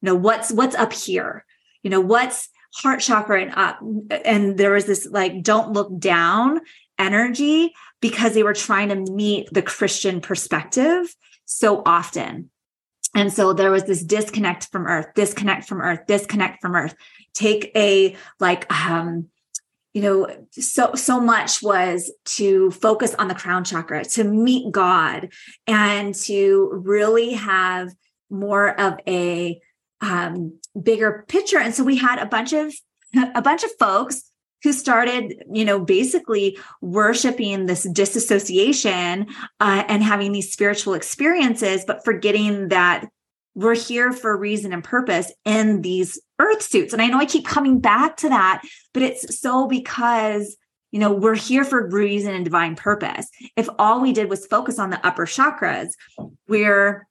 [0.00, 1.44] You know, what's what's up here?
[1.82, 3.78] You know, what's heart chakra and up?
[4.24, 6.60] And there was this like don't look down
[6.98, 12.50] energy because they were trying to meet the Christian perspective so often.
[13.14, 16.94] And so there was this disconnect from earth, disconnect from earth, disconnect from earth.
[17.32, 19.28] Take a like um
[19.94, 25.30] you know so so much was to focus on the crown chakra to meet god
[25.66, 27.94] and to really have
[28.28, 29.60] more of a
[30.04, 32.72] um, bigger picture and so we had a bunch of
[33.34, 34.30] a bunch of folks
[34.62, 39.26] who started you know basically worshiping this disassociation
[39.60, 43.06] uh, and having these spiritual experiences but forgetting that
[43.54, 46.92] we're here for a reason and purpose in these earth suits.
[46.92, 48.62] And I know I keep coming back to that,
[48.92, 50.56] but it's so because
[50.90, 54.78] you know we're here for reason and divine purpose if all we did was focus
[54.78, 55.88] on the upper chakras
[56.46, 57.04] we're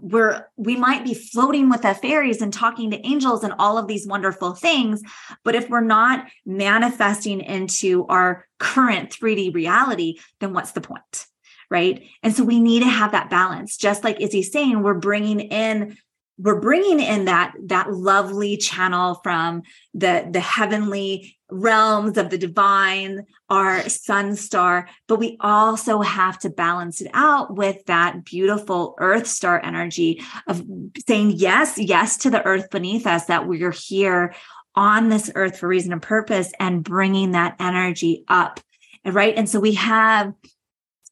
[0.00, 3.86] we're we might be floating with the fairies and talking to angels and all of
[3.86, 5.02] these wonderful things
[5.44, 11.26] but if we're not manifesting into our current 3d reality then what's the point
[11.70, 12.02] right?
[12.22, 13.76] And so we need to have that balance.
[13.76, 15.96] Just like izzy's saying we're bringing in
[16.40, 19.62] we're bringing in that that lovely channel from
[19.94, 26.48] the the heavenly realms of the divine our sun star but we also have to
[26.48, 30.62] balance it out with that beautiful earth star energy of
[31.06, 34.32] saying yes yes to the earth beneath us that we're here
[34.76, 38.60] on this earth for reason and purpose and bringing that energy up
[39.04, 39.34] right?
[39.36, 40.32] And so we have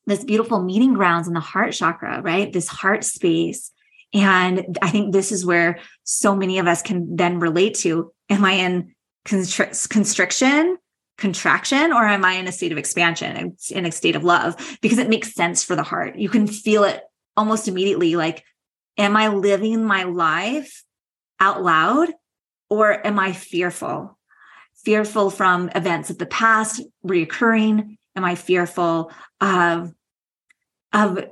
[0.06, 2.52] this beautiful meeting grounds in the heart chakra right?
[2.52, 3.72] This heart space
[4.14, 8.44] and I think this is where so many of us can then relate to am
[8.44, 8.94] I in
[9.26, 10.78] constri- constriction,
[11.16, 14.78] contraction, or am I in a state of expansion, in a state of love?
[14.80, 16.16] Because it makes sense for the heart.
[16.16, 17.02] You can feel it
[17.36, 18.44] almost immediately like,
[18.96, 20.82] am I living my life
[21.40, 22.10] out loud
[22.70, 24.18] or am I fearful?
[24.84, 27.98] Fearful from events of the past reoccurring?
[28.16, 29.92] Am I fearful of
[30.92, 31.22] of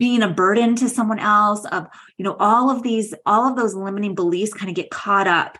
[0.00, 1.86] being a burden to someone else of
[2.16, 5.58] you know all of these all of those limiting beliefs kind of get caught up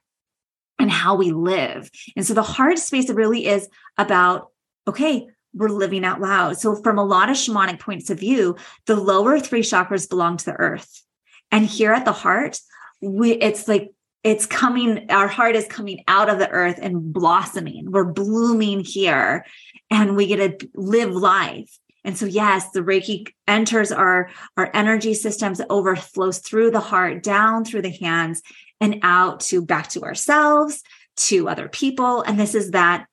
[0.81, 1.91] in how we live.
[2.17, 4.49] And so the heart space really is about
[4.89, 6.59] okay we're living out loud.
[6.59, 10.45] So from a lot of shamanic points of view the lower three chakras belong to
[10.47, 11.05] the earth.
[11.53, 12.59] And here at the heart
[13.01, 13.91] we it's like
[14.25, 17.91] it's coming our heart is coming out of the earth and blossoming.
[17.91, 19.45] We're blooming here
[19.91, 25.15] and we get to live life and so, yes, the Reiki enters our, our energy
[25.15, 28.43] systems, overflows through the heart, down through the hands,
[28.81, 30.83] and out to back to ourselves,
[31.17, 32.23] to other people.
[32.23, 33.07] And this is that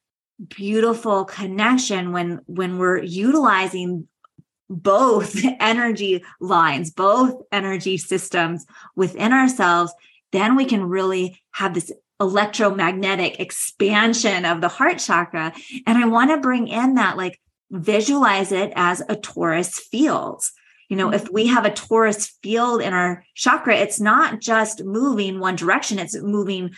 [0.50, 4.08] beautiful connection when when we're utilizing
[4.70, 9.94] both energy lines, both energy systems within ourselves,
[10.32, 15.54] then we can really have this electromagnetic expansion of the heart chakra.
[15.86, 17.40] And I want to bring in that like
[17.72, 20.44] visualize it as a torus field.
[20.90, 25.40] You know, if we have a torus field in our chakra, it's not just moving
[25.40, 26.72] one direction, it's moving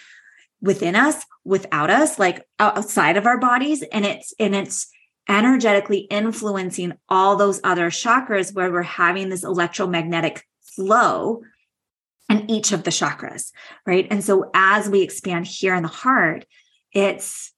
[0.61, 3.83] within us, without us, like outside of our bodies.
[3.83, 4.89] And it's, and it's,
[5.29, 11.43] energetically influencing all those other chakras where we're having this electromagnetic flow
[12.29, 13.51] in each of the chakras
[13.85, 16.45] right and so as we expand here in the heart
[16.91, 17.53] it's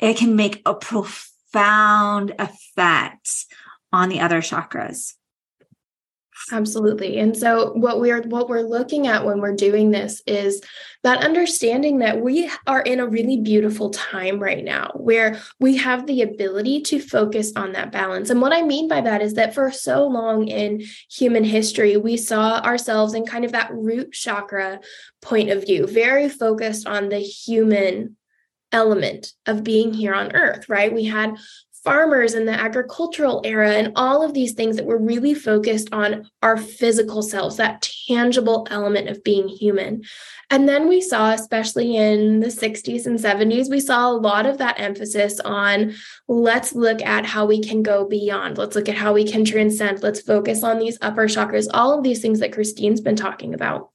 [0.00, 3.46] it can make a profound profound effect
[3.92, 5.14] on the other chakras.
[6.50, 7.20] Absolutely.
[7.20, 10.60] And so what we're what we're looking at when we're doing this is
[11.04, 16.06] that understanding that we are in a really beautiful time right now where we have
[16.06, 18.28] the ability to focus on that balance.
[18.28, 22.16] And what i mean by that is that for so long in human history we
[22.16, 24.80] saw ourselves in kind of that root chakra
[25.20, 28.16] point of view very focused on the human
[28.72, 30.92] element of being here on earth, right?
[30.92, 31.36] We had
[31.84, 36.28] farmers in the agricultural era and all of these things that were really focused on
[36.40, 40.02] our physical selves, that tangible element of being human.
[40.48, 44.58] And then we saw, especially in the 60s and 70s, we saw a lot of
[44.58, 45.94] that emphasis on
[46.28, 48.58] let's look at how we can go beyond.
[48.58, 50.02] Let's look at how we can transcend.
[50.02, 53.91] Let's focus on these upper chakras, all of these things that Christine's been talking about.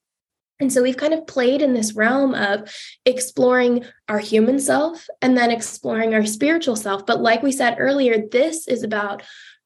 [0.59, 2.73] And so we've kind of played in this realm of
[3.05, 7.05] exploring our human self and then exploring our spiritual self.
[7.05, 9.21] But like we said earlier, this is about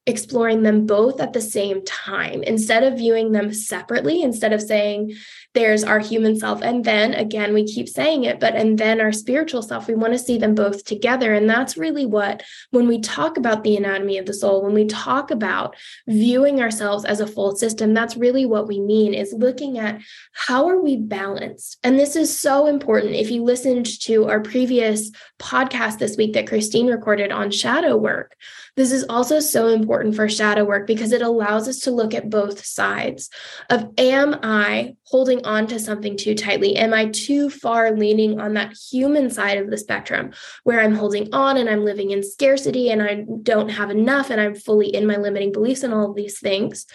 [0.08, 5.16] exploring them both at the same time instead of viewing them separately, instead of saying,
[5.54, 6.62] there's our human self.
[6.62, 10.14] And then again, we keep saying it, but and then our spiritual self, we want
[10.14, 11.34] to see them both together.
[11.34, 14.86] And that's really what, when we talk about the anatomy of the soul, when we
[14.86, 15.76] talk about
[16.08, 20.02] viewing ourselves as a full system, that's really what we mean is looking at
[20.34, 21.78] how are we balanced.
[21.84, 23.16] And this is so important.
[23.16, 28.36] If you listened to our previous podcast this week that Christine recorded on shadow work,
[28.78, 32.30] this is also so important for shadow work because it allows us to look at
[32.30, 33.30] both sides
[33.70, 36.76] of am I holding on to something too tightly?
[36.76, 40.32] Am I too far leaning on that human side of the spectrum
[40.64, 44.40] where I'm holding on and I'm living in scarcity and I don't have enough and
[44.40, 46.86] I'm fully in my limiting beliefs and all of these things?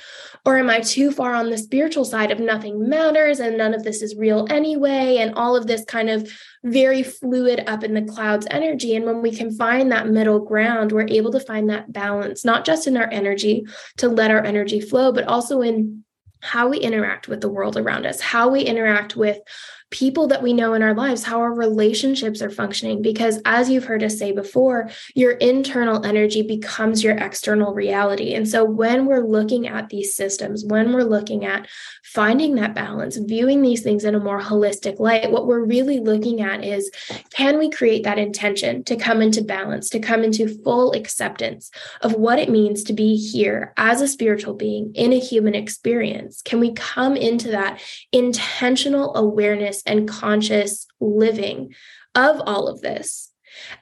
[0.44, 3.84] Or am I too far on the spiritual side of nothing matters and none of
[3.84, 5.18] this is real anyway?
[5.18, 6.30] And all of this kind of
[6.64, 8.96] very fluid up in the clouds energy.
[8.96, 12.64] And when we can find that middle ground, we're able to find that balance, not
[12.64, 13.64] just in our energy
[13.98, 16.04] to let our energy flow, but also in
[16.40, 19.38] how we interact with the world around us, how we interact with
[19.90, 23.02] people that we know in our lives, how our relationships are functioning.
[23.02, 28.34] Because as you've heard us say before, your internal energy becomes your external reality.
[28.34, 31.68] And so when we're looking at these systems, when we're looking at
[32.02, 36.40] finding that balance, viewing these things in a more holistic light, what we're really looking
[36.40, 36.90] at is
[37.30, 41.70] can we create that intention to come into balance, to come into full acceptance
[42.00, 46.42] of what it means to be here as a spiritual being in a human experience?
[46.42, 47.80] Can we come into that
[48.10, 49.75] intentional awareness?
[49.76, 51.74] Awareness and conscious living
[52.14, 53.32] of all of this.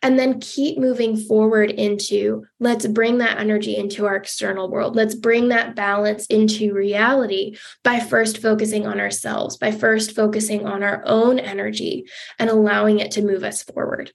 [0.03, 4.95] And then keep moving forward into let's bring that energy into our external world.
[4.95, 10.85] Let's bring that balance into reality by first focusing on ourselves, by first focusing on
[10.85, 12.07] our own energy
[12.39, 14.13] and allowing it to move us forward.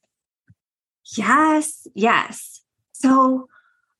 [1.17, 2.61] Yes, yes.
[2.93, 3.49] So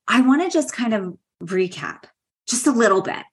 [0.08, 2.06] I want to just kind of recap
[2.48, 3.24] just a little bit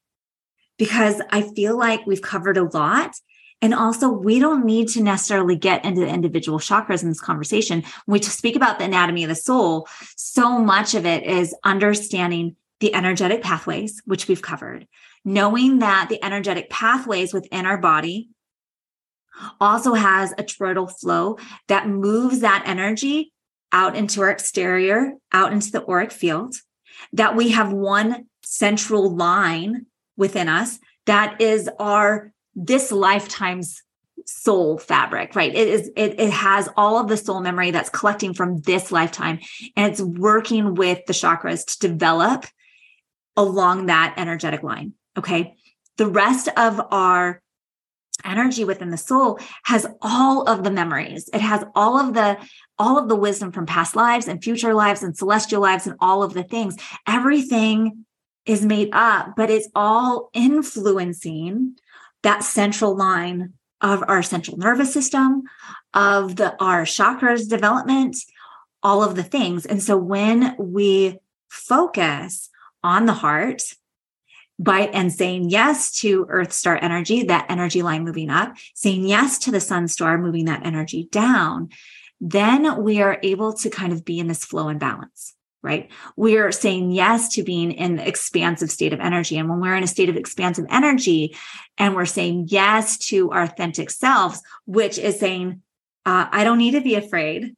[0.79, 3.15] because I feel like we've covered a lot
[3.63, 7.85] and also, we don't need to necessarily get into the individual chakras in this conversation.
[8.07, 12.95] We speak about the anatomy of the soul, so much of it is understanding the
[12.95, 14.87] energetic pathways, which we've covered,
[15.25, 18.29] knowing that the energetic pathways within our body
[19.59, 21.39] also has a toroidal flow
[21.69, 23.33] that moves that energy
[23.73, 26.55] out into our exterior, out into the auric field,
[27.13, 29.87] that we have one central line
[30.17, 33.83] within us that is our this lifetime's
[34.25, 35.55] soul fabric right?
[35.55, 39.39] It is it, it has all of the soul memory that's collecting from this lifetime
[39.77, 42.47] and it's working with the chakras to develop
[43.37, 45.55] along that energetic line okay?
[45.97, 47.41] The rest of our
[48.25, 51.29] energy within the soul has all of the memories.
[51.33, 52.39] It has all of the
[52.79, 56.23] all of the wisdom from past lives and future lives and celestial lives and all
[56.23, 56.77] of the things.
[57.07, 58.05] Everything
[58.45, 61.77] is made up but it's all influencing
[62.27, 65.45] that central line of our central nervous system,
[65.95, 68.17] of the our chakras development,
[68.83, 69.65] all of the things.
[69.65, 72.51] And so when we focus
[72.83, 73.63] on the heart
[74.59, 79.39] by and saying yes to earth star energy, that energy line moving up, saying yes
[79.41, 81.69] to the sun star moving that energy down,
[82.21, 85.36] then we are able to kind of be in this flow and balance
[85.67, 85.91] right?
[86.15, 89.37] We're saying yes to being in the expansive state of energy.
[89.37, 91.37] And when we're in a state of expansive energy
[91.77, 95.63] and we're saying yes to our authentic selves, which is saying,
[96.07, 97.57] uh, I don't need to be afraid.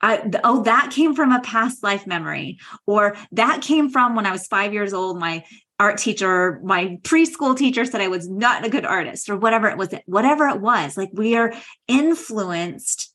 [0.00, 4.32] I, oh, that came from a past life memory, or that came from when I
[4.32, 5.18] was five years old.
[5.18, 5.44] My
[5.78, 9.76] art teacher, my preschool teacher said I was not a good artist, or whatever it
[9.76, 10.96] was, whatever it was.
[10.96, 11.52] Like we are
[11.88, 13.07] influenced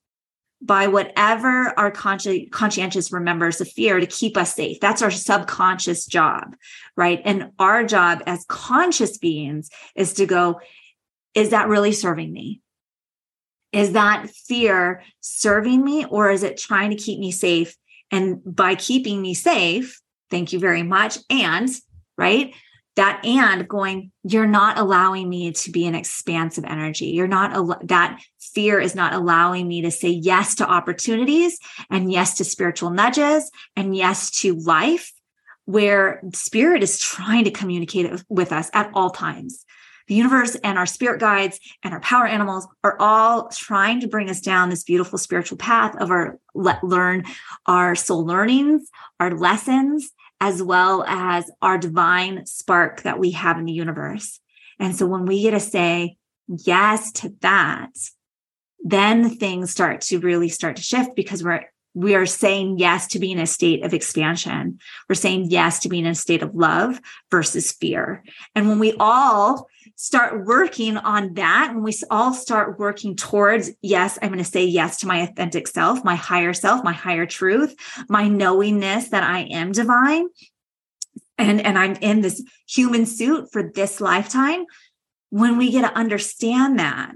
[0.64, 4.80] by whatever our consci- conscientious remembers of fear to keep us safe.
[4.80, 6.56] That's our subconscious job,
[6.96, 7.22] right?
[7.26, 10.62] And our job as conscious beings is to go,
[11.36, 12.62] is that really serving me?
[13.74, 17.76] Is that fear serving me or is it trying to keep me safe?
[18.10, 20.00] And by keeping me safe,
[20.32, 21.18] thank you very much.
[21.30, 21.70] And,
[22.18, 22.54] right?
[22.96, 27.82] that and going you're not allowing me to be an expansive energy you're not al-
[27.84, 28.20] that
[28.54, 31.58] fear is not allowing me to say yes to opportunities
[31.90, 35.12] and yes to spiritual nudges and yes to life
[35.66, 39.66] where spirit is trying to communicate with us at all times
[40.08, 44.30] the universe and our spirit guides and our power animals are all trying to bring
[44.30, 47.24] us down this beautiful spiritual path of our let learn
[47.66, 48.90] our soul learnings
[49.20, 50.12] our lessons
[50.44, 54.42] as well as our divine spark that we have in the universe.
[54.78, 56.18] And so when we get to say
[56.50, 57.92] yes to that,
[58.84, 61.66] then things start to really start to shift because we're
[61.96, 64.80] we are saying yes to being in a state of expansion.
[65.08, 68.24] We're saying yes to being in a state of love versus fear.
[68.56, 74.18] And when we all start working on that, when we all start working towards, yes,
[74.22, 77.76] I'm going to say yes to my authentic self, my higher self, my higher truth,
[78.10, 80.30] my knowingness that I am divine.
[81.38, 84.66] And, and I'm in this human suit for this lifetime.
[85.30, 87.16] When we get to understand that,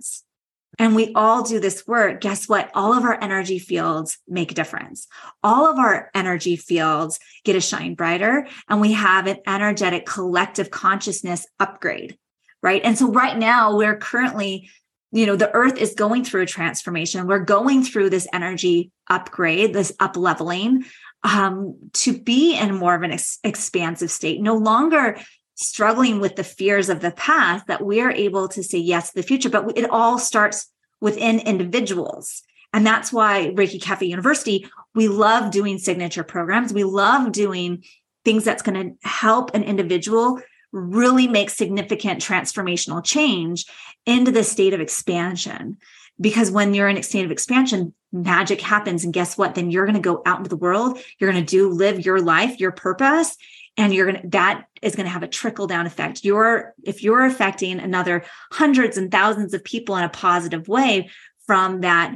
[0.80, 2.69] and we all do this work, guess what?
[2.73, 5.07] All of our energy fields make a difference.
[5.43, 10.69] All of our energy fields get a shine brighter, and we have an energetic collective
[10.69, 12.17] consciousness upgrade,
[12.61, 12.82] right?
[12.84, 14.69] And so, right now, we're currently,
[15.11, 17.28] you know, the earth is going through a transformation.
[17.28, 20.86] We're going through this energy upgrade, this up leveling
[21.23, 25.19] um, to be in more of an ex- expansive state, no longer
[25.58, 29.24] struggling with the fears of the past that we're able to say yes to the
[29.24, 32.43] future but it all starts within individuals.
[32.74, 36.74] And that's why reiki cafe university we love doing signature programs.
[36.74, 37.84] We love doing
[38.26, 40.41] things that's going to help an individual
[40.72, 43.66] really make significant transformational change
[44.05, 45.78] into the state of expansion.
[46.20, 49.03] Because when you're in a state of expansion magic happens.
[49.03, 49.55] And guess what?
[49.55, 50.99] Then you're going to go out into the world.
[51.20, 53.38] You're going to do live your life your purpose
[53.78, 56.25] and you're going to that is going to have a trickle down effect.
[56.25, 61.09] You're if you're affecting another hundreds and thousands of people in a positive way
[61.45, 62.15] from that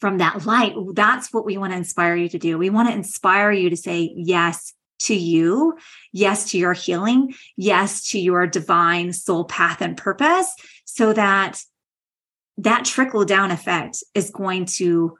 [0.00, 2.56] from that light that's what we want to inspire you to do.
[2.56, 5.78] We want to inspire you to say yes to you
[6.12, 10.54] yes to your healing yes to your divine soul path and purpose
[10.84, 11.58] so that
[12.58, 15.16] that trickle down effect is going to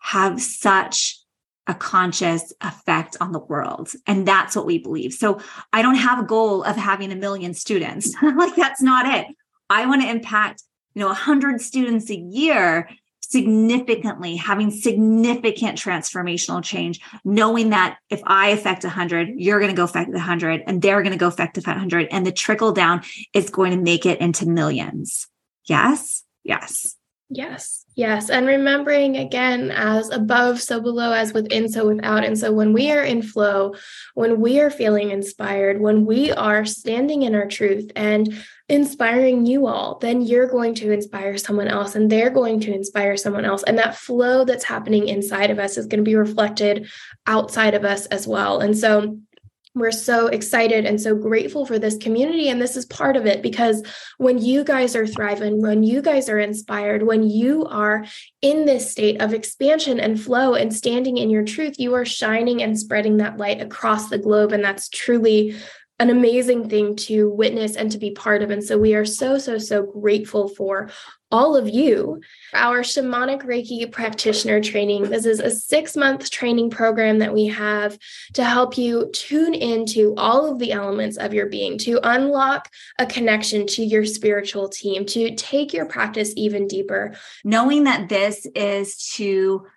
[0.00, 1.21] have such
[1.66, 3.90] a conscious effect on the world.
[4.06, 5.12] And that's what we believe.
[5.12, 5.40] So
[5.72, 8.14] I don't have a goal of having a million students.
[8.22, 9.26] like that's not it.
[9.70, 10.62] I want to impact,
[10.94, 12.88] you know, 100 students a year
[13.20, 19.84] significantly, having significant transformational change, knowing that if I affect 100, you're going to go
[19.84, 23.02] affect 100 and they're going to go affect 100 and the trickle down
[23.32, 25.28] is going to make it into millions.
[25.64, 26.24] Yes.
[26.44, 26.96] Yes.
[27.34, 27.86] Yes.
[27.94, 28.28] Yes.
[28.28, 32.24] And remembering again, as above, so below, as within, so without.
[32.24, 33.74] And so when we are in flow,
[34.14, 38.34] when we are feeling inspired, when we are standing in our truth and
[38.68, 43.16] inspiring you all, then you're going to inspire someone else and they're going to inspire
[43.16, 43.62] someone else.
[43.62, 46.90] And that flow that's happening inside of us is going to be reflected
[47.26, 48.60] outside of us as well.
[48.60, 49.18] And so
[49.74, 52.48] we're so excited and so grateful for this community.
[52.48, 53.82] And this is part of it because
[54.18, 58.04] when you guys are thriving, when you guys are inspired, when you are
[58.42, 62.62] in this state of expansion and flow and standing in your truth, you are shining
[62.62, 64.52] and spreading that light across the globe.
[64.52, 65.56] And that's truly
[66.02, 68.50] an amazing thing to witness and to be part of.
[68.50, 70.90] And so we are so, so, so grateful for
[71.30, 72.20] all of you.
[72.52, 75.04] Our shamanic Reiki practitioner training.
[75.04, 77.96] This is a six month training program that we have
[78.32, 83.06] to help you tune into all of the elements of your being, to unlock a
[83.06, 87.14] connection to your spiritual team, to take your practice even deeper.
[87.44, 89.68] Knowing that this is to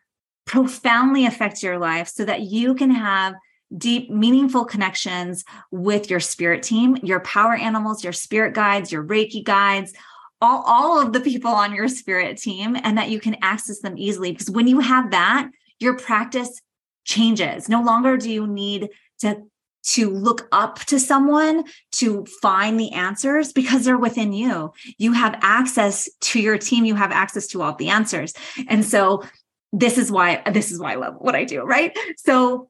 [0.46, 3.36] profoundly affect your life so that you can have
[3.78, 9.44] deep, meaningful connections with your spirit team, your power animals, your spirit guides, your Reiki
[9.44, 9.94] guides,
[10.42, 13.98] all, all of the people on your spirit team, and that you can access them
[13.98, 14.32] easily.
[14.32, 15.50] Because when you have that,
[15.80, 16.62] your practice
[17.06, 17.70] changes.
[17.70, 18.90] No longer do you need
[19.20, 19.44] to
[19.86, 24.74] to look up to someone to find the answers because they're within you.
[24.98, 28.34] You have access to your team, you have access to all the answers.
[28.68, 29.24] And so
[29.72, 31.96] this is why this is why I love what I do, right?
[32.18, 32.70] So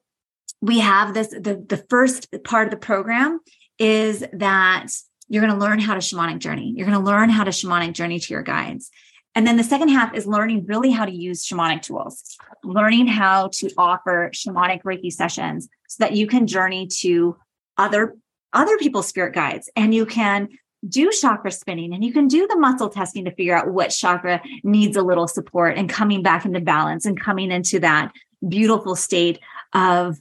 [0.60, 3.40] we have this the, the first part of the program
[3.78, 4.88] is that
[5.28, 6.72] you're going to learn how to shamanic journey.
[6.76, 8.90] You're going to learn how to shamanic journey to your guides.
[9.34, 13.48] And then the second half is learning really how to use shamanic tools, learning how
[13.54, 17.36] to offer shamanic Reiki sessions so that you can journey to
[17.76, 18.16] other
[18.52, 20.48] other people's spirit guides and you can
[20.88, 24.40] do chakra spinning and you can do the muscle testing to figure out what chakra
[24.62, 28.12] needs a little support and coming back into balance and coming into that
[28.48, 29.38] beautiful state
[29.74, 30.18] of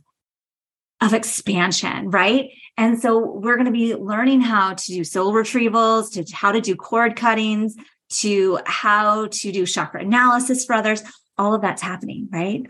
[1.02, 2.50] of expansion, right?
[2.78, 6.62] And so we're going to be learning how to do soul retrievals, to how to
[6.62, 7.76] do cord cuttings,
[8.10, 11.04] to how to do chakra analysis for others.
[11.38, 12.66] All of that's happening, right?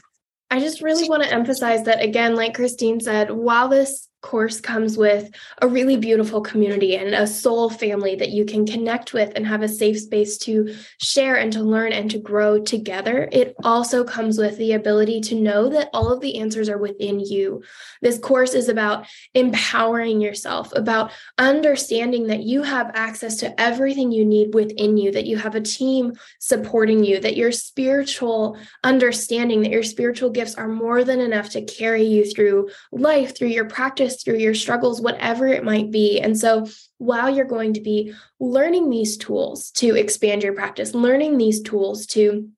[0.52, 4.98] I just really want to emphasize that again, like Christine said, while this course comes
[4.98, 5.30] with
[5.62, 9.62] a really beautiful community and a soul family that you can connect with and have
[9.62, 13.30] a safe space to share and to learn and to grow together.
[13.32, 17.20] It also comes with the ability to know that all of the answers are within
[17.20, 17.62] you.
[18.02, 19.06] This course is about
[19.36, 25.28] empowering yourself, about understanding that you have access to everything you need within you, that
[25.28, 30.68] you have a team supporting you, that your spiritual understanding, that your spiritual gifts are
[30.68, 35.48] more than enough to carry you through life, through your practice, through your struggles, whatever
[35.48, 36.20] it might be.
[36.20, 41.38] And so while you're going to be learning these tools to expand your practice, learning
[41.38, 42.50] these tools to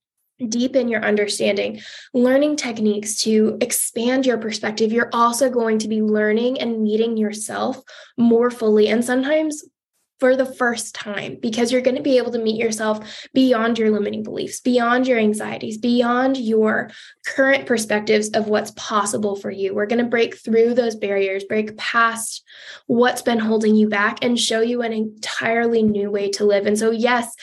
[0.50, 1.82] deepen your understanding,
[2.14, 7.82] learning techniques to expand your perspective, you're also going to be learning and meeting yourself
[8.18, 8.88] more fully.
[8.88, 9.64] And sometimes
[10.20, 13.92] for the first time because you're going to be able to meet yourself beyond your
[13.92, 16.90] limiting beliefs, beyond your anxieties, beyond your
[17.26, 19.76] current perspectives of what's possible for you.
[19.76, 22.44] We're going to break through those barriers, break past
[22.88, 26.66] what's been holding you back, and show you an entirely new way to live.
[26.66, 27.36] And so, yes,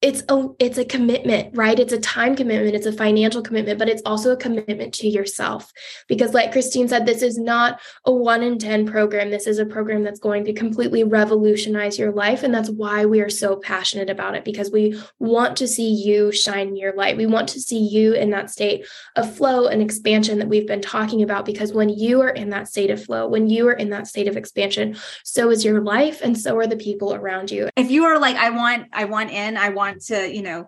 [0.00, 1.76] it's a it's a commitment right?
[1.76, 2.76] It's a time commitment.
[2.76, 5.72] It's a financial commitment but it's also a commitment to yourself.
[6.06, 9.30] Because like christine said this is not a 1 in 10 program.
[9.30, 13.20] This is a program that's going to completely revolutionize your life and that's why we
[13.20, 17.16] are so passionate about it because we want to see you shine your light.
[17.16, 18.86] We want to see you in that state
[19.16, 22.68] of flow and expansion that we've been talking about because when you are in that
[22.68, 26.20] state of flow when you are in that state of expansion so is your life
[26.22, 27.68] and so are the people around you.
[27.74, 30.66] If you are like i want i want in i want want to, you know,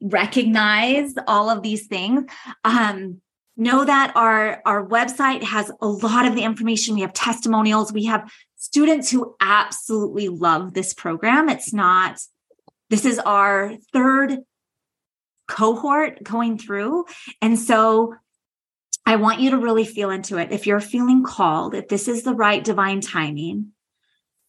[0.00, 2.24] recognize all of these things.
[2.64, 3.20] Um,
[3.56, 6.94] know that our our website has a lot of the information.
[6.94, 7.92] We have testimonials.
[7.92, 11.48] We have students who absolutely love this program.
[11.48, 12.18] It's not
[12.90, 14.38] this is our third
[15.48, 17.04] cohort going through.
[17.40, 18.14] And so
[19.04, 20.52] i want you to really feel into it.
[20.52, 23.71] If you're feeling called if this is the right divine timing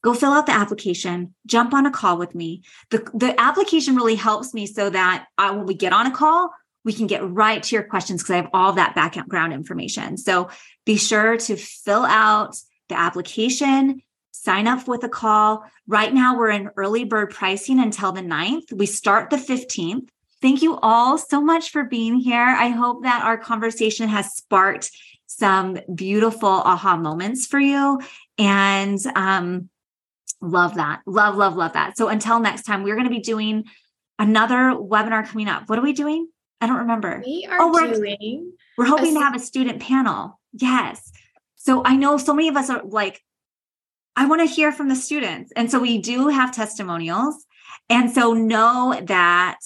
[0.04, 2.62] go fill out the application, jump on a call with me.
[2.92, 6.52] The, the application really helps me so that uh, when we get on a call,
[6.84, 10.18] we can get right to your questions because I have all that background information.
[10.18, 10.50] So
[10.86, 12.58] be sure to fill out
[12.90, 14.02] the application,
[14.32, 15.64] sign up with a call.
[15.88, 18.74] Right now, we're in early bird pricing until the 9th.
[18.74, 20.10] We start the 15th.
[20.42, 22.42] Thank you all so much for being here.
[22.42, 24.92] I hope that our conversation has sparked
[25.28, 28.02] some beautiful aha moments for you.
[28.38, 29.70] And um,
[30.44, 31.02] Love that.
[31.06, 31.98] Love, love, love that.
[31.98, 33.64] So until next time, we're going to be doing
[34.20, 35.70] another webinar coming up.
[35.70, 36.28] What are we doing?
[36.60, 37.24] I don't remember.
[37.26, 38.52] We are oh, we're, doing.
[38.78, 40.40] We're hoping a, to have a student panel.
[40.52, 41.12] Yes.
[41.56, 43.24] So I know so many of us are like,
[44.18, 45.54] I want to hear from the students.
[45.56, 47.46] And so we do have testimonials.
[47.90, 49.60] And so know that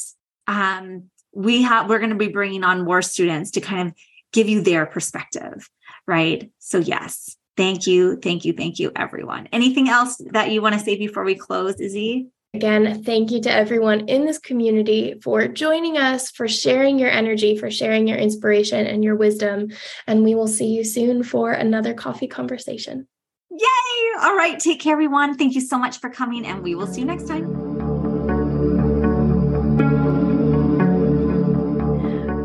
[0.45, 3.95] um, we have, we're going to be bringing on more students to kind of
[4.32, 5.69] give you their perspective.
[6.05, 6.51] Right.
[6.59, 7.36] So, yes.
[7.58, 9.49] Thank you, thank you, thank you, everyone.
[9.51, 12.28] Anything else that you want to say before we close, Izzy?
[12.53, 17.58] Again, thank you to everyone in this community for joining us, for sharing your energy,
[17.58, 19.70] for sharing your inspiration and your wisdom.
[20.05, 23.08] And we will see you soon for another coffee conversation.
[23.51, 24.22] Yay!
[24.22, 25.36] All right, take care, everyone.
[25.36, 27.66] Thank you so much for coming, and we will see you next time.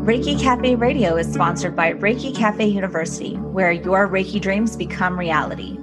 [0.03, 5.79] Reiki Cafe Radio is sponsored by Reiki Cafe University, where your Reiki dreams become reality.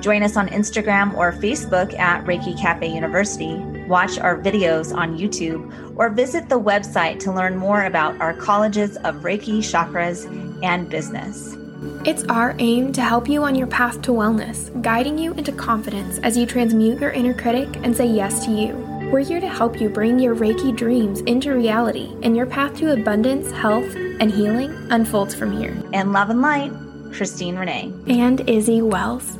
[0.00, 3.56] Join us on Instagram or Facebook at Reiki Cafe University,
[3.86, 8.96] watch our videos on YouTube, or visit the website to learn more about our colleges
[9.04, 10.24] of Reiki, chakras,
[10.64, 11.54] and business.
[12.06, 16.18] It's our aim to help you on your path to wellness, guiding you into confidence
[16.22, 18.87] as you transmute your inner critic and say yes to you.
[19.10, 22.92] We're here to help you bring your Reiki dreams into reality, and your path to
[22.92, 25.74] abundance, health, and healing unfolds from here.
[25.94, 26.70] And love and light,
[27.14, 27.90] Christine Renee.
[28.06, 29.38] And Izzy Wells.